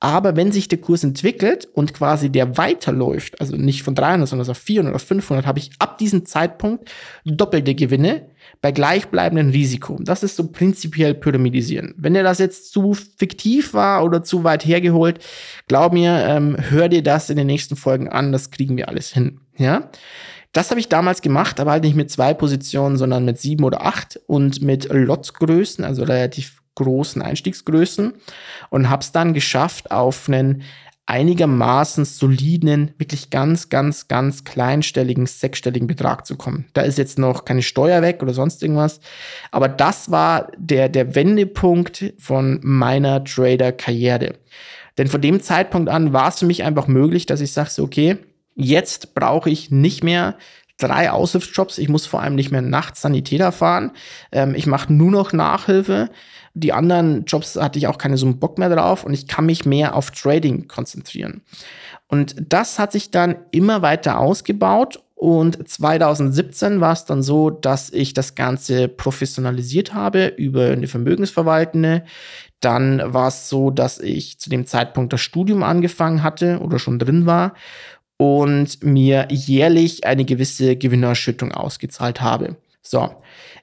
aber 0.01 0.37
wenn 0.37 0.51
sich 0.51 0.69
der 0.69 0.81
Kurs 0.81 1.05
entwickelt 1.05 1.69
und 1.75 1.93
quasi 1.93 2.31
der 2.31 2.57
weiterläuft, 2.57 3.41
also 3.41 3.57
nicht 3.57 3.83
von 3.83 3.95
300, 3.95 4.29
sondern 4.29 4.49
auf 4.49 4.59
400 4.59 4.95
oder 4.95 4.99
500, 4.99 5.47
habe 5.47 5.59
ich 5.59 5.71
ab 5.79 5.99
diesem 5.99 6.25
Zeitpunkt 6.25 6.91
doppelte 7.25 7.75
Gewinne 7.75 8.30
bei 8.61 8.73
gleichbleibendem 8.73 9.51
Risiko. 9.51 9.99
Das 10.01 10.23
ist 10.23 10.37
so 10.37 10.49
prinzipiell 10.49 11.15
pyramidisieren. 11.15 11.95
Wenn 11.97 12.15
dir 12.15 12.23
das 12.23 12.39
jetzt 12.39 12.73
zu 12.73 12.95
fiktiv 12.95 13.75
war 13.75 14.05
oder 14.05 14.23
zu 14.23 14.45
weit 14.45 14.65
hergeholt, 14.65 15.21
glaub 15.69 15.93
mir, 15.93 16.25
ähm, 16.27 16.57
hör 16.59 16.89
dir 16.89 17.03
das 17.03 17.31
in 17.31 17.37
den 17.37 17.47
nächsten 17.47 17.77
Folgen 17.77 18.09
an, 18.09 18.33
das 18.33 18.51
kriegen 18.51 18.77
wir 18.77 18.89
alles 18.89 19.13
hin. 19.13 19.41
Ja, 19.57 19.91
das 20.53 20.71
habe 20.71 20.81
ich 20.81 20.89
damals 20.89 21.23
gemacht, 21.23 21.61
aber 21.61 21.71
halt 21.71 21.85
nicht 21.85 21.97
mit 21.97 22.11
zwei 22.11 22.35
Positionen, 22.35 22.97
sondern 22.97 23.25
mit 23.25 23.39
sieben 23.39 23.65
oder 23.65 23.87
acht 23.87 24.19
und 24.27 24.63
mit 24.63 24.89
Lotgrößen, 24.91 25.85
also 25.85 26.03
relativ 26.03 26.61
großen 26.75 27.23
Einstiegsgrößen 27.23 28.15
und 28.71 28.91
habe 28.91 29.03
es 29.03 29.13
dann 29.13 29.35
geschafft, 29.35 29.91
auf 29.91 30.29
einen 30.29 30.63
einigermaßen 31.11 32.05
soliden, 32.05 32.93
wirklich 32.99 33.31
ganz, 33.31 33.69
ganz, 33.69 34.09
ganz 34.09 34.45
kleinstelligen, 34.45 35.27
sechsstelligen 35.27 35.87
Betrag 35.87 36.27
zu 36.27 36.37
kommen. 36.37 36.67
Da 36.73 36.83
ist 36.83 36.99
jetzt 36.99 37.19
noch 37.19 37.45
keine 37.45 37.63
Steuer 37.63 38.01
weg 38.01 38.23
oder 38.23 38.33
sonst 38.33 38.63
irgendwas. 38.63 39.01
Aber 39.51 39.69
das 39.69 40.11
war 40.11 40.51
der, 40.57 40.89
der 40.89 41.15
Wendepunkt 41.15 42.15
von 42.19 42.61
meiner 42.63 43.23
Trader-Karriere. 43.25 44.35
Denn 44.97 45.09
von 45.09 45.21
dem 45.21 45.41
Zeitpunkt 45.43 45.89
an 45.89 46.13
war 46.13 46.29
es 46.29 46.39
für 46.39 46.47
mich 46.47 46.65
einfach 46.65 46.87
möglich, 46.87 47.27
dass 47.27 47.41
ich 47.41 47.53
sage, 47.53 47.83
okay, 47.83 48.19
Jetzt 48.61 49.15
brauche 49.15 49.49
ich 49.49 49.71
nicht 49.71 50.05
mehr 50.05 50.37
drei 50.79 51.11
Aushilfsjobs. 51.11 51.79
Ich 51.79 51.89
muss 51.89 52.07
vor 52.07 52.21
allem 52.21 52.35
nicht 52.35 52.51
mehr 52.51 52.63
nachts 52.63 53.03
Sanitäter 53.03 53.53
fahren. 53.53 53.93
Ähm, 54.33 54.55
ich 54.55 54.67
mache 54.67 54.93
nur 54.93 55.11
noch 55.11 55.33
Nachhilfe. 55.33 56.11
Die 56.55 56.73
anderen 56.73 57.25
Jobs 57.27 57.57
hatte 57.57 57.79
ich 57.79 57.87
auch 57.87 57.99
keine 57.99 58.17
so 58.17 58.33
Bock 58.35 58.59
mehr 58.59 58.69
drauf 58.69 59.05
und 59.05 59.13
ich 59.13 59.29
kann 59.29 59.47
mich 59.47 59.65
mehr 59.65 59.95
auf 59.95 60.11
Trading 60.11 60.67
konzentrieren. 60.69 61.43
Und 62.09 62.35
das 62.49 62.79
hat 62.79 62.93
sich 62.93 63.11
dann 63.11 63.37
immer 63.53 63.83
weiter 63.83 64.19
ausgebaut 64.19 65.01
und 65.21 65.69
2017 65.69 66.81
war 66.81 66.95
es 66.95 67.05
dann 67.05 67.23
so, 67.23 67.51
dass 67.51 67.91
ich 67.91 68.15
das 68.15 68.37
Ganze 68.37 68.89
professionalisiert 68.89 69.93
habe 69.93 70.29
über 70.29 70.71
eine 70.71 70.87
Vermögensverwaltende. 70.87 72.05
Dann 72.61 73.03
war 73.05 73.29
es 73.29 73.51
so, 73.51 73.71
dass 73.71 73.99
ich 73.99 74.39
zu 74.39 74.49
dem 74.49 74.67
Zeitpunkt 74.67 75.13
das 75.13 75.21
Studium 75.21 75.63
angefangen 75.63 76.23
hatte 76.23 76.61
oder 76.61 76.79
schon 76.79 76.99
drin 76.99 77.27
war 77.27 77.53
und 78.17 78.83
mir 78.83 79.29
jährlich 79.31 80.05
eine 80.05 80.25
gewisse 80.25 80.77
Gewinnerschüttung 80.77 81.53
ausgezahlt 81.53 82.23
habe. 82.23 82.57
So, 82.81 83.15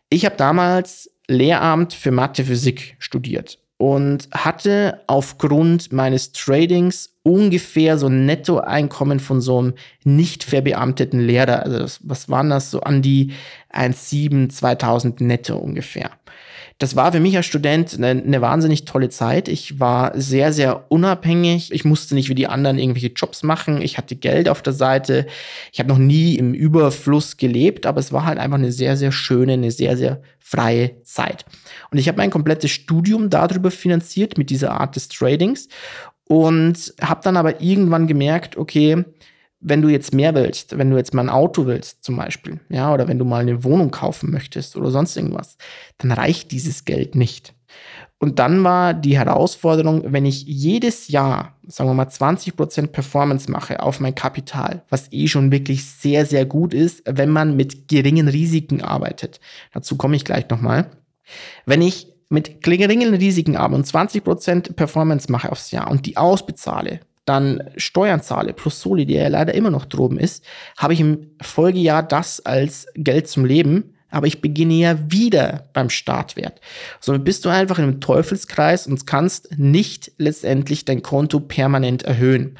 ich 0.09 0.25
habe 0.25 0.35
damals 0.37 1.09
Lehramt 1.27 1.93
für 1.93 2.11
Mathe 2.11 2.45
Physik 2.45 2.95
studiert 2.99 3.59
und 3.77 4.27
hatte 4.31 5.01
aufgrund 5.07 5.91
meines 5.91 6.31
Tradings 6.31 7.13
ungefähr 7.23 7.97
so 7.97 8.07
ein 8.07 8.25
Nettoeinkommen 8.25 9.19
von 9.19 9.41
so 9.41 9.59
einem 9.59 9.73
nicht 10.03 10.43
verbeamteten 10.43 11.19
Lehrer. 11.19 11.63
Also 11.63 11.79
das, 11.79 11.99
was 12.03 12.29
waren 12.29 12.49
das? 12.49 12.71
So 12.71 12.81
an 12.81 13.01
die 13.01 13.33
1,7, 13.71 14.49
2000 14.49 15.21
netto 15.21 15.57
ungefähr 15.57 16.11
das 16.79 16.95
war 16.95 17.11
für 17.11 17.19
mich 17.19 17.35
als 17.35 17.47
Student 17.47 17.95
eine, 17.95 18.21
eine, 18.21 18.41
wahnsinnig 18.41 18.85
tolle 18.85 19.09
Zeit. 19.09 19.47
Ich 19.47 19.79
war 19.79 20.11
sehr, 20.19 20.53
sehr 20.53 20.91
unabhängig. 20.91 21.71
Ich 21.73 21.85
musste 21.85 22.13
nicht 22.13 22.29
wie 22.29 22.35
die 22.35 22.47
anderen 22.47 22.77
irgendwelche 22.77 23.13
Jobs 23.15 23.41
machen. 23.41 23.81
Ich 23.81 23.97
hatte 23.97 24.15
Geld 24.15 24.47
auf 24.47 24.61
der 24.61 24.73
Seite. 24.73 25.25
Ich 25.71 25.79
habe 25.79 25.89
noch 25.89 25.97
nie 25.97 26.35
im 26.35 26.53
Überfluss 26.53 27.37
gelebt, 27.37 27.87
aber 27.87 27.99
es 27.99 28.13
war 28.13 28.25
halt 28.25 28.37
einfach 28.37 28.59
eine 28.59 28.71
sehr, 28.71 28.95
sehr 28.95 29.11
schöne, 29.11 29.53
eine 29.53 29.71
sehr, 29.71 29.97
sehr 29.97 30.21
freie 30.37 31.01
Zeit. 31.01 31.45
Und 31.89 31.97
ich 31.97 32.07
habe 32.07 32.19
mein 32.19 32.29
komplettes 32.29 32.69
Studium 32.69 33.31
darüber 33.31 33.71
finanziert, 33.71 34.37
mit 34.37 34.51
dieser 34.51 34.79
Art 34.79 34.95
des 34.95 35.09
Tradings. 35.09 35.69
Und 36.25 36.93
habe 37.01 37.21
dann 37.23 37.37
aber 37.37 37.61
irgendwann 37.61 38.05
gemerkt, 38.05 38.57
okay, 38.57 39.03
wenn 39.59 39.81
du 39.81 39.89
jetzt 39.89 40.13
mehr 40.13 40.35
willst, 40.35 40.77
wenn 40.77 40.89
du 40.89 40.97
jetzt 40.97 41.13
mal 41.13 41.23
ein 41.23 41.29
Auto 41.29 41.65
willst 41.65 42.03
zum 42.03 42.15
Beispiel, 42.15 42.59
ja, 42.69 42.93
oder 42.93 43.07
wenn 43.07 43.19
du 43.19 43.25
mal 43.25 43.41
eine 43.41 43.63
Wohnung 43.63 43.91
kaufen 43.91 44.31
möchtest 44.31 44.75
oder 44.75 44.91
sonst 44.91 45.17
irgendwas, 45.17 45.57
dann 45.97 46.11
reicht 46.11 46.51
dieses 46.51 46.85
Geld 46.85 47.15
nicht. 47.15 47.53
Und 48.19 48.39
dann 48.39 48.63
war 48.63 48.95
die 48.95 49.17
Herausforderung, 49.17 50.11
wenn 50.11 50.25
ich 50.25 50.43
jedes 50.43 51.07
Jahr, 51.07 51.55
sagen 51.67 51.89
wir 51.89 51.93
mal, 51.93 52.07
20% 52.07 52.87
Performance 52.87 53.51
mache 53.51 53.83
auf 53.83 53.99
mein 53.99 54.15
Kapital, 54.15 54.83
was 54.89 55.11
eh 55.11 55.27
schon 55.27 55.51
wirklich 55.51 55.85
sehr, 55.85 56.25
sehr 56.25 56.45
gut 56.45 56.73
ist, 56.73 57.03
wenn 57.05 57.29
man 57.29 57.55
mit 57.55 57.87
geringen 57.87 58.27
Risiken 58.27 58.81
arbeitet. 58.81 59.39
Dazu 59.71 59.97
komme 59.97 60.15
ich 60.15 60.25
gleich 60.25 60.49
nochmal. 60.49 60.89
Wenn 61.67 61.83
ich 61.83 62.07
mit 62.29 62.63
geringen 62.63 63.13
Risiken 63.13 63.55
arbeite 63.55 63.75
und 63.77 63.85
20% 63.85 64.73
Performance 64.73 65.31
mache 65.31 65.51
aufs 65.51 65.69
Jahr 65.71 65.89
und 65.91 66.05
die 66.07 66.17
ausbezahle, 66.17 67.01
dann 67.27 67.69
Steuern 67.75 68.21
zahle 68.21 68.53
plus 68.53 68.81
Soli, 68.81 69.05
die 69.05 69.15
ja 69.15 69.27
leider 69.27 69.53
immer 69.53 69.69
noch 69.69 69.85
droben 69.85 70.17
ist, 70.17 70.45
habe 70.77 70.93
ich 70.93 71.01
im 71.01 71.31
Folgejahr 71.41 72.01
das 72.01 72.45
als 72.45 72.87
Geld 72.95 73.27
zum 73.27 73.43
Leben, 73.45 73.95
aber 74.09 74.27
ich 74.27 74.41
beginne 74.41 74.75
ja 74.75 75.11
wieder 75.11 75.65
beim 75.73 75.89
Startwert. 75.89 76.61
Somit 77.01 77.25
bist 77.25 77.43
du 77.43 77.49
einfach 77.49 77.79
in 77.79 77.83
einem 77.83 77.99
Teufelskreis 77.99 78.87
und 78.87 79.05
kannst 79.05 79.57
nicht 79.57 80.13
letztendlich 80.17 80.85
dein 80.85 81.03
Konto 81.03 81.41
permanent 81.41 82.03
erhöhen. 82.03 82.57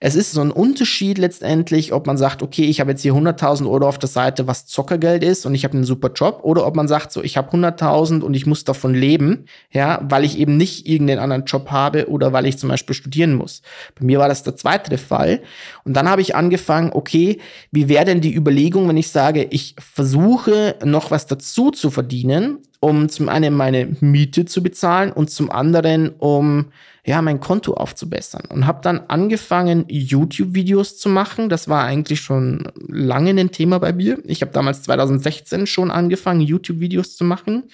Es 0.00 0.14
ist 0.14 0.32
so 0.32 0.40
ein 0.40 0.50
Unterschied 0.50 1.18
letztendlich, 1.18 1.92
ob 1.92 2.06
man 2.06 2.16
sagt, 2.16 2.42
okay, 2.42 2.64
ich 2.64 2.80
habe 2.80 2.90
jetzt 2.90 3.02
hier 3.02 3.14
100.000 3.14 3.68
Euro 3.70 3.88
auf 3.88 3.98
der 3.98 4.08
Seite, 4.08 4.46
was 4.46 4.66
Zockergeld 4.66 5.22
ist 5.24 5.46
und 5.46 5.54
ich 5.54 5.64
habe 5.64 5.74
einen 5.74 5.84
super 5.84 6.10
Job, 6.14 6.40
oder 6.42 6.66
ob 6.66 6.76
man 6.76 6.88
sagt, 6.88 7.12
so, 7.12 7.22
ich 7.22 7.36
habe 7.36 7.56
100.000 7.56 8.20
und 8.20 8.34
ich 8.34 8.46
muss 8.46 8.64
davon 8.64 8.94
leben, 8.94 9.46
ja, 9.70 10.00
weil 10.08 10.24
ich 10.24 10.38
eben 10.38 10.56
nicht 10.56 10.86
irgendeinen 10.86 11.20
anderen 11.20 11.44
Job 11.44 11.70
habe 11.70 12.08
oder 12.08 12.32
weil 12.32 12.46
ich 12.46 12.58
zum 12.58 12.68
Beispiel 12.68 12.94
studieren 12.94 13.34
muss. 13.34 13.62
Bei 13.98 14.04
mir 14.04 14.18
war 14.18 14.28
das 14.28 14.42
der 14.42 14.56
zweite 14.56 14.98
Fall. 14.98 15.40
Und 15.84 15.94
dann 15.94 16.08
habe 16.08 16.22
ich 16.22 16.34
angefangen, 16.34 16.90
okay, 16.92 17.38
wie 17.70 17.88
wäre 17.88 18.04
denn 18.04 18.20
die 18.20 18.34
Überlegung, 18.34 18.88
wenn 18.88 18.96
ich 18.96 19.08
sage, 19.08 19.46
ich 19.50 19.74
versuche 19.78 20.76
noch 20.84 21.10
was 21.10 21.26
dazu 21.26 21.70
zu 21.70 21.90
verdienen, 21.90 22.58
um 22.80 23.08
zum 23.08 23.28
einen 23.28 23.54
meine 23.54 23.96
Miete 24.00 24.44
zu 24.44 24.62
bezahlen 24.62 25.12
und 25.12 25.30
zum 25.30 25.50
anderen 25.50 26.10
um 26.10 26.66
ja, 27.06 27.20
mein 27.20 27.40
Konto 27.40 27.74
aufzubessern 27.74 28.44
und 28.48 28.66
habe 28.66 28.80
dann 28.82 29.02
angefangen, 29.08 29.84
YouTube-Videos 29.88 30.96
zu 30.96 31.10
machen. 31.10 31.50
Das 31.50 31.68
war 31.68 31.84
eigentlich 31.84 32.20
schon 32.20 32.66
lange 32.88 33.30
ein 33.30 33.50
Thema 33.50 33.78
bei 33.78 33.92
mir. 33.92 34.18
Ich 34.24 34.40
habe 34.40 34.52
damals 34.52 34.82
2016 34.84 35.66
schon 35.66 35.90
angefangen, 35.90 36.40
YouTube-Videos 36.40 37.16
zu 37.16 37.24
machen 37.24 37.64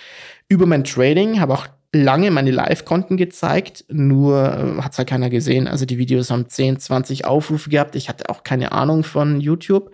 über 0.48 0.66
mein 0.66 0.82
Trading, 0.82 1.40
habe 1.40 1.54
auch 1.54 1.68
lange 1.92 2.30
meine 2.32 2.50
Live-Konten 2.50 3.16
gezeigt, 3.16 3.84
nur 3.88 4.38
äh, 4.38 4.82
hat 4.82 4.92
es 4.92 4.98
halt 4.98 5.08
keiner 5.08 5.30
gesehen. 5.30 5.68
Also 5.68 5.86
die 5.86 5.98
Videos 5.98 6.30
haben 6.30 6.48
10, 6.48 6.80
20 6.80 7.24
Aufrufe 7.24 7.70
gehabt. 7.70 7.94
Ich 7.94 8.08
hatte 8.08 8.28
auch 8.28 8.42
keine 8.42 8.72
Ahnung 8.72 9.04
von 9.04 9.40
YouTube 9.40 9.92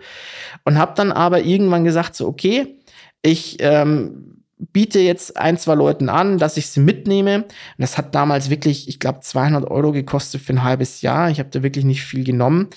und 0.63 0.77
habe 0.77 0.93
dann 0.95 1.11
aber 1.11 1.41
irgendwann 1.43 1.83
gesagt, 1.83 2.15
so 2.15 2.27
okay, 2.27 2.79
ich 3.21 3.57
ähm, 3.59 4.36
biete 4.59 4.99
jetzt 4.99 5.37
ein, 5.37 5.57
zwei 5.57 5.75
Leuten 5.75 6.09
an, 6.09 6.37
dass 6.37 6.57
ich 6.57 6.69
sie 6.69 6.79
mitnehme. 6.79 7.43
Und 7.43 7.47
das 7.77 7.97
hat 7.97 8.15
damals 8.15 8.49
wirklich, 8.49 8.87
ich 8.87 8.99
glaube, 8.99 9.19
200 9.21 9.69
Euro 9.69 9.91
gekostet 9.91 10.41
für 10.41 10.53
ein 10.53 10.63
halbes 10.63 11.01
Jahr. 11.01 11.29
Ich 11.29 11.39
habe 11.39 11.49
da 11.49 11.63
wirklich 11.63 11.85
nicht 11.85 12.03
viel 12.03 12.23
genommen. 12.23 12.67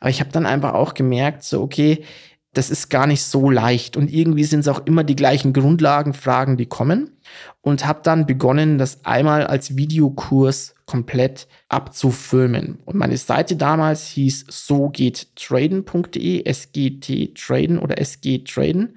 Aber 0.00 0.10
ich 0.10 0.20
habe 0.20 0.30
dann 0.30 0.46
einfach 0.46 0.74
auch 0.74 0.94
gemerkt, 0.94 1.42
so 1.42 1.62
okay, 1.62 2.04
das 2.56 2.70
ist 2.70 2.88
gar 2.88 3.06
nicht 3.06 3.22
so 3.22 3.50
leicht. 3.50 3.96
Und 3.96 4.10
irgendwie 4.10 4.44
sind 4.44 4.60
es 4.60 4.68
auch 4.68 4.86
immer 4.86 5.04
die 5.04 5.16
gleichen 5.16 5.52
Grundlagenfragen, 5.52 6.56
die 6.56 6.66
kommen. 6.66 7.10
Und 7.60 7.86
habe 7.86 8.00
dann 8.02 8.26
begonnen, 8.26 8.78
das 8.78 9.04
einmal 9.04 9.46
als 9.46 9.76
Videokurs 9.76 10.74
komplett 10.86 11.48
abzufilmen. 11.68 12.78
Und 12.84 12.96
meine 12.96 13.16
Seite 13.16 13.56
damals 13.56 14.06
hieß 14.08 14.46
so 14.48 14.88
geht 14.88 15.36
traden.de, 15.36 16.44
SGT 16.44 17.34
Traden 17.34 17.78
oder 17.78 17.98
SG 17.98 18.38
Traden. 18.38 18.96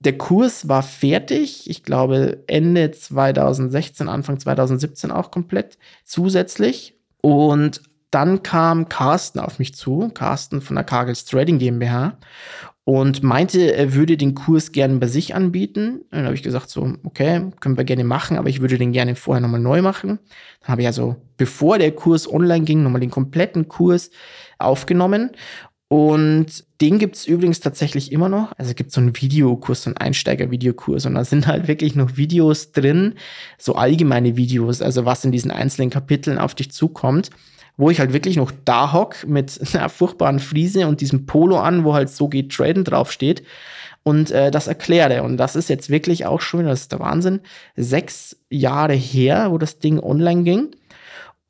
Der 0.00 0.16
Kurs 0.16 0.68
war 0.68 0.82
fertig, 0.82 1.68
ich 1.68 1.82
glaube 1.82 2.44
Ende 2.46 2.92
2016, 2.92 4.08
Anfang 4.08 4.38
2017 4.38 5.10
auch 5.10 5.30
komplett 5.30 5.76
zusätzlich. 6.04 6.94
Und 7.20 7.82
dann 8.10 8.42
kam 8.42 8.88
Carsten 8.88 9.40
auf 9.40 9.58
mich 9.58 9.74
zu, 9.74 10.10
Carsten 10.14 10.60
von 10.60 10.76
der 10.76 10.84
Kagels 10.84 11.24
Trading 11.24 11.58
GmbH 11.58 12.16
und 12.84 13.22
meinte, 13.22 13.74
er 13.74 13.92
würde 13.92 14.16
den 14.16 14.34
Kurs 14.34 14.72
gerne 14.72 14.96
bei 14.96 15.08
sich 15.08 15.34
anbieten. 15.34 16.06
Dann 16.10 16.24
habe 16.24 16.34
ich 16.34 16.42
gesagt, 16.42 16.70
so, 16.70 16.94
okay, 17.04 17.50
können 17.60 17.76
wir 17.76 17.84
gerne 17.84 18.04
machen, 18.04 18.38
aber 18.38 18.48
ich 18.48 18.62
würde 18.62 18.78
den 18.78 18.92
gerne 18.92 19.14
vorher 19.14 19.42
nochmal 19.42 19.60
neu 19.60 19.82
machen. 19.82 20.20
Dann 20.60 20.68
habe 20.68 20.80
ich 20.80 20.86
also, 20.86 21.16
bevor 21.36 21.78
der 21.78 21.92
Kurs 21.92 22.32
online 22.32 22.64
ging, 22.64 22.82
nochmal 22.82 23.02
den 23.02 23.10
kompletten 23.10 23.68
Kurs 23.68 24.10
aufgenommen. 24.58 25.32
Und 25.88 26.64
den 26.82 26.98
gibt's 26.98 27.26
übrigens 27.26 27.60
tatsächlich 27.60 28.12
immer 28.12 28.28
noch. 28.28 28.52
Also 28.58 28.74
es 28.76 28.94
so 28.94 29.00
einen 29.00 29.16
Videokurs, 29.16 29.84
so 29.84 29.90
einen 29.90 29.96
Einsteiger-Videokurs 29.96 31.06
und 31.06 31.14
da 31.14 31.24
sind 31.24 31.46
halt 31.46 31.66
wirklich 31.66 31.94
noch 31.94 32.18
Videos 32.18 32.72
drin, 32.72 33.14
so 33.56 33.74
allgemeine 33.74 34.36
Videos, 34.36 34.82
also 34.82 35.06
was 35.06 35.24
in 35.24 35.32
diesen 35.32 35.50
einzelnen 35.50 35.88
Kapiteln 35.90 36.38
auf 36.38 36.54
dich 36.54 36.70
zukommt 36.70 37.30
wo 37.78 37.90
ich 37.90 38.00
halt 38.00 38.12
wirklich 38.12 38.36
noch 38.36 38.52
da 38.64 38.92
hock 38.92 39.26
mit 39.26 39.58
einer 39.72 39.88
furchtbaren 39.88 40.40
Friese 40.40 40.86
und 40.86 41.00
diesem 41.00 41.24
Polo 41.24 41.58
an, 41.58 41.84
wo 41.84 41.94
halt 41.94 42.10
so 42.10 42.28
geht 42.28 42.52
Traden 42.52 42.84
draufsteht 42.84 43.42
und 44.02 44.30
äh, 44.30 44.50
das 44.50 44.66
erkläre. 44.66 45.22
Und 45.22 45.38
das 45.38 45.56
ist 45.56 45.70
jetzt 45.70 45.88
wirklich 45.88 46.26
auch 46.26 46.42
schon, 46.42 46.66
das 46.66 46.82
ist 46.82 46.92
der 46.92 47.00
Wahnsinn, 47.00 47.40
sechs 47.76 48.36
Jahre 48.50 48.94
her, 48.94 49.50
wo 49.50 49.58
das 49.58 49.78
Ding 49.78 50.00
online 50.00 50.42
ging. 50.42 50.68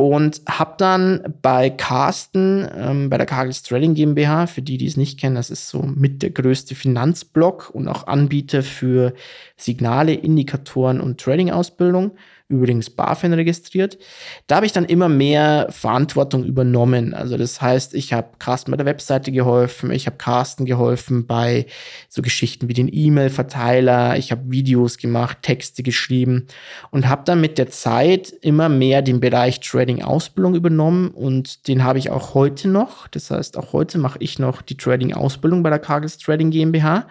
Und 0.00 0.42
habe 0.48 0.74
dann 0.78 1.34
bei 1.42 1.70
Carsten, 1.70 2.68
ähm, 2.72 3.10
bei 3.10 3.18
der 3.18 3.26
Kagels 3.26 3.64
Trading 3.64 3.94
GmbH, 3.94 4.46
für 4.46 4.62
die, 4.62 4.78
die 4.78 4.86
es 4.86 4.96
nicht 4.96 5.18
kennen, 5.18 5.34
das 5.34 5.50
ist 5.50 5.68
so 5.68 5.82
mit 5.82 6.22
der 6.22 6.30
größte 6.30 6.76
Finanzblock 6.76 7.70
und 7.74 7.88
auch 7.88 8.06
Anbieter 8.06 8.62
für 8.62 9.12
Signale, 9.56 10.14
Indikatoren 10.14 11.00
und 11.00 11.20
Trading-Ausbildung 11.20 12.12
übrigens 12.48 12.88
BaFin 12.88 13.34
registriert. 13.34 13.98
Da 14.46 14.56
habe 14.56 14.66
ich 14.66 14.72
dann 14.72 14.86
immer 14.86 15.10
mehr 15.10 15.66
Verantwortung 15.70 16.44
übernommen. 16.44 17.12
Also 17.12 17.36
das 17.36 17.60
heißt, 17.60 17.94
ich 17.94 18.14
habe 18.14 18.28
Carsten 18.38 18.70
bei 18.70 18.78
der 18.78 18.86
Webseite 18.86 19.32
geholfen, 19.32 19.90
ich 19.90 20.06
habe 20.06 20.16
Carsten 20.16 20.64
geholfen 20.64 21.26
bei 21.26 21.66
so 22.08 22.22
Geschichten 22.22 22.68
wie 22.68 22.74
den 22.74 22.88
E-Mail-Verteiler, 22.90 24.16
ich 24.16 24.32
habe 24.32 24.50
Videos 24.50 24.96
gemacht, 24.96 25.38
Texte 25.42 25.82
geschrieben 25.82 26.46
und 26.90 27.08
habe 27.08 27.22
dann 27.26 27.40
mit 27.40 27.58
der 27.58 27.68
Zeit 27.68 28.32
immer 28.40 28.70
mehr 28.70 29.02
den 29.02 29.20
Bereich 29.20 29.60
Trading-Ausbildung 29.60 30.54
übernommen 30.54 31.08
und 31.10 31.68
den 31.68 31.84
habe 31.84 31.98
ich 31.98 32.08
auch 32.08 32.32
heute 32.32 32.68
noch. 32.68 33.08
Das 33.08 33.30
heißt, 33.30 33.58
auch 33.58 33.74
heute 33.74 33.98
mache 33.98 34.18
ich 34.20 34.38
noch 34.38 34.62
die 34.62 34.76
Trading-Ausbildung 34.76 35.62
bei 35.62 35.70
der 35.70 35.78
Kagels 35.78 36.16
Trading 36.16 36.50
GmbH. 36.50 37.06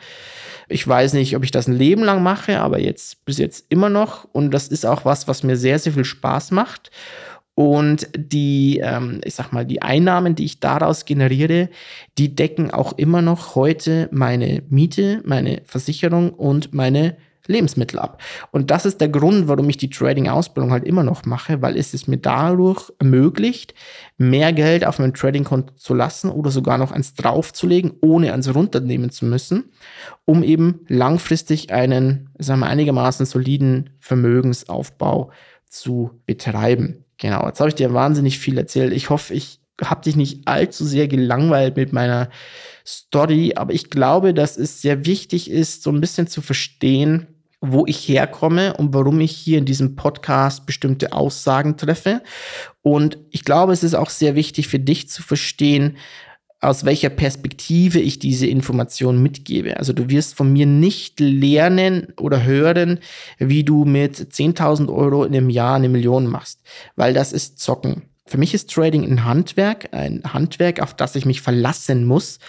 Ich 0.69 0.85
weiß 0.85 1.13
nicht, 1.13 1.35
ob 1.37 1.45
ich 1.45 1.51
das 1.51 1.67
ein 1.67 1.77
Leben 1.77 2.03
lang 2.03 2.21
mache, 2.21 2.59
aber 2.59 2.79
jetzt 2.79 3.23
bis 3.23 3.37
jetzt 3.37 3.65
immer 3.69 3.89
noch. 3.89 4.27
Und 4.33 4.51
das 4.51 4.67
ist 4.67 4.85
auch 4.85 5.05
was, 5.05 5.26
was 5.27 5.43
mir 5.43 5.57
sehr, 5.57 5.79
sehr 5.79 5.93
viel 5.93 6.05
Spaß 6.05 6.51
macht. 6.51 6.91
Und 7.55 8.07
die, 8.15 8.79
ähm, 8.83 9.19
ich 9.23 9.33
sag 9.33 9.51
mal, 9.51 9.65
die 9.65 9.81
Einnahmen, 9.81 10.35
die 10.35 10.45
ich 10.45 10.59
daraus 10.59 11.05
generiere, 11.05 11.69
die 12.19 12.35
decken 12.35 12.69
auch 12.69 12.93
immer 12.99 13.23
noch 13.23 13.55
heute 13.55 14.09
meine 14.11 14.61
Miete, 14.69 15.21
meine 15.25 15.61
Versicherung 15.65 16.29
und 16.29 16.75
meine 16.75 17.17
Lebensmittel 17.47 17.99
ab. 17.99 18.21
Und 18.51 18.71
das 18.71 18.85
ist 18.85 19.01
der 19.01 19.09
Grund, 19.09 19.47
warum 19.47 19.69
ich 19.69 19.77
die 19.77 19.89
Trading-Ausbildung 19.89 20.71
halt 20.71 20.83
immer 20.83 21.03
noch 21.03 21.25
mache, 21.25 21.61
weil 21.61 21.77
es 21.77 21.93
es 21.93 22.07
mir 22.07 22.17
dadurch 22.17 22.91
ermöglicht, 22.99 23.73
mehr 24.17 24.53
Geld 24.53 24.85
auf 24.85 24.99
meinem 24.99 25.13
Trading-Konto 25.13 25.73
zu 25.75 25.93
lassen 25.93 26.29
oder 26.29 26.51
sogar 26.51 26.77
noch 26.77 26.91
eins 26.91 27.13
draufzulegen, 27.15 27.93
ohne 28.01 28.33
eins 28.33 28.53
runternehmen 28.53 29.09
zu 29.09 29.25
müssen, 29.25 29.71
um 30.25 30.43
eben 30.43 30.81
langfristig 30.87 31.71
einen, 31.73 32.29
sagen 32.37 32.59
wir, 32.59 32.67
einigermaßen 32.67 33.25
soliden 33.25 33.91
Vermögensaufbau 33.99 35.31
zu 35.65 36.11
betreiben. 36.25 37.05
Genau, 37.17 37.45
jetzt 37.47 37.59
habe 37.59 37.69
ich 37.69 37.75
dir 37.75 37.93
wahnsinnig 37.93 38.39
viel 38.39 38.57
erzählt. 38.57 38.93
Ich 38.93 39.09
hoffe, 39.09 39.33
ich 39.33 39.59
habe 39.83 40.01
dich 40.01 40.15
nicht 40.15 40.47
allzu 40.47 40.85
sehr 40.85 41.07
gelangweilt 41.07 41.75
mit 41.75 41.93
meiner 41.93 42.29
Story, 42.85 43.53
aber 43.55 43.73
ich 43.73 43.89
glaube, 43.89 44.33
dass 44.33 44.57
es 44.57 44.81
sehr 44.81 45.05
wichtig 45.05 45.51
ist, 45.51 45.83
so 45.83 45.91
ein 45.91 46.01
bisschen 46.01 46.27
zu 46.27 46.41
verstehen, 46.41 47.27
wo 47.61 47.85
ich 47.87 48.07
herkomme 48.07 48.75
und 48.75 48.93
warum 48.93 49.19
ich 49.19 49.31
hier 49.31 49.57
in 49.57 49.65
diesem 49.65 49.95
Podcast 49.95 50.65
bestimmte 50.65 51.13
Aussagen 51.13 51.77
treffe. 51.77 52.21
Und 52.81 53.17
ich 53.31 53.43
glaube, 53.43 53.73
es 53.73 53.83
ist 53.83 53.95
auch 53.95 54.09
sehr 54.09 54.35
wichtig 54.35 54.67
für 54.67 54.79
dich 54.79 55.09
zu 55.09 55.23
verstehen, 55.23 55.97
aus 56.59 56.85
welcher 56.85 57.09
Perspektive 57.09 57.99
ich 57.99 58.19
diese 58.19 58.47
Information 58.47 59.21
mitgebe. 59.21 59.77
Also 59.77 59.93
du 59.93 60.09
wirst 60.09 60.35
von 60.35 60.51
mir 60.51 60.65
nicht 60.65 61.19
lernen 61.19 62.13
oder 62.19 62.43
hören, 62.43 62.99
wie 63.37 63.63
du 63.63 63.85
mit 63.85 64.17
10.000 64.17 64.91
Euro 64.91 65.23
in 65.23 65.35
einem 65.35 65.49
Jahr 65.49 65.75
eine 65.75 65.89
Million 65.89 66.25
machst, 66.27 66.61
weil 66.95 67.13
das 67.13 67.31
ist 67.31 67.59
Zocken. 67.59 68.03
Für 68.27 68.37
mich 68.37 68.53
ist 68.53 68.69
Trading 68.69 69.03
ein 69.03 69.23
Handwerk, 69.23 69.93
ein 69.93 70.21
Handwerk, 70.33 70.81
auf 70.81 70.93
das 70.93 71.15
ich 71.15 71.25
mich 71.25 71.41
verlassen 71.41 72.05
muss, 72.05 72.39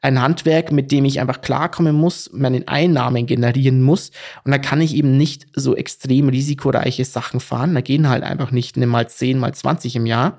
ein 0.00 0.20
Handwerk, 0.20 0.70
mit 0.70 0.92
dem 0.92 1.04
ich 1.04 1.20
einfach 1.20 1.40
klarkommen 1.40 1.96
muss, 1.96 2.30
meine 2.32 2.66
Einnahmen 2.68 3.26
generieren 3.26 3.82
muss. 3.82 4.12
Und 4.44 4.52
da 4.52 4.58
kann 4.58 4.80
ich 4.80 4.94
eben 4.94 5.16
nicht 5.16 5.46
so 5.54 5.74
extrem 5.74 6.28
risikoreiche 6.28 7.04
Sachen 7.04 7.40
fahren. 7.40 7.74
Da 7.74 7.80
gehen 7.80 8.08
halt 8.08 8.22
einfach 8.22 8.52
nicht 8.52 8.76
eine 8.76 8.86
mal 8.86 9.08
10, 9.08 9.38
mal 9.38 9.52
20 9.52 9.96
im 9.96 10.06
Jahr. 10.06 10.38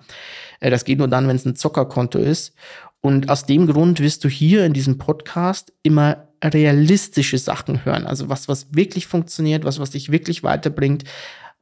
Äh, 0.61 0.69
das 0.69 0.85
geht 0.85 0.99
nur 0.99 1.09
dann, 1.09 1.27
wenn 1.27 1.35
es 1.35 1.45
ein 1.45 1.55
Zockerkonto 1.55 2.17
ist. 2.17 2.53
Und 3.01 3.29
aus 3.29 3.45
dem 3.45 3.67
Grund 3.67 3.99
wirst 3.99 4.23
du 4.23 4.29
hier 4.29 4.65
in 4.65 4.73
diesem 4.73 4.97
Podcast 4.97 5.73
immer 5.83 6.29
realistische 6.43 7.37
Sachen 7.37 7.85
hören. 7.85 8.07
Also 8.07 8.29
was, 8.29 8.47
was 8.47 8.73
wirklich 8.73 9.07
funktioniert, 9.07 9.63
was, 9.63 9.79
was 9.79 9.91
dich 9.91 10.11
wirklich 10.11 10.43
weiterbringt, 10.43 11.03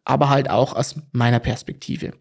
aber 0.06 0.30
halt 0.30 0.50
auch 0.50 0.74
aus 0.74 0.96
meiner 1.12 1.40
Perspektive. 1.40 2.14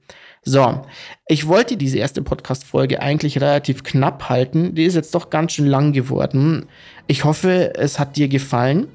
So, 0.44 0.82
ich 1.28 1.46
wollte 1.46 1.76
diese 1.76 1.98
erste 1.98 2.20
Podcast-Folge 2.20 3.00
eigentlich 3.00 3.40
relativ 3.40 3.84
knapp 3.84 4.28
halten. 4.28 4.74
Die 4.74 4.82
ist 4.82 4.96
jetzt 4.96 5.14
doch 5.14 5.30
ganz 5.30 5.52
schön 5.52 5.68
lang 5.68 5.92
geworden. 5.92 6.66
Ich 7.06 7.22
hoffe, 7.22 7.74
es 7.76 8.00
hat 8.00 8.16
dir 8.16 8.26
gefallen. 8.26 8.88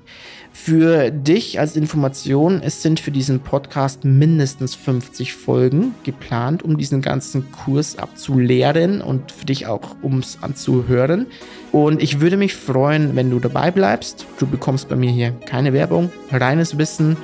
Für 0.52 1.10
dich 1.10 1.58
als 1.60 1.78
Information, 1.78 2.62
es 2.62 2.82
sind 2.82 3.00
für 3.00 3.12
diesen 3.12 3.40
Podcast 3.40 4.04
mindestens 4.04 4.76
50 4.76 5.34
Folgen 5.34 5.96
geplant, 6.04 6.64
um 6.64 6.78
diesen 6.78 7.02
ganzen 7.02 7.50
Kurs 7.54 7.98
abzulehren 7.98 9.00
und 9.00 9.32
für 9.32 9.46
dich 9.46 9.68
auch 9.68 9.96
ums 10.04 10.40
anzuhören. 10.42 11.28
Und 11.72 12.04
ich 12.04 12.20
würde 12.20 12.36
mich 12.36 12.56
freuen, 12.56 13.16
wenn 13.16 13.30
du 13.30 13.40
dabei 13.40 13.72
bleibst. 13.72 14.26
Du 14.40 14.48
bekommst 14.48 14.90
bei 14.90 14.98
mir 14.98 15.12
hier 15.12 15.32
keine 15.46 15.72
Werbung, 15.72 16.12
reines 16.30 16.78
Wissen 16.78 17.16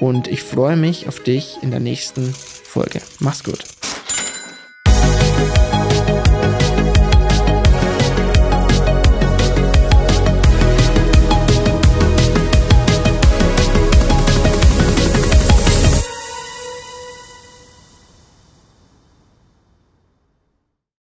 und 0.00 0.28
ich 0.28 0.42
freue 0.42 0.76
mich 0.76 1.08
auf 1.08 1.22
dich 1.22 1.58
in 1.62 1.70
der 1.70 1.80
nächsten 1.80 2.32
Folge. 2.32 3.00
Mach's 3.20 3.44
gut. 3.44 3.64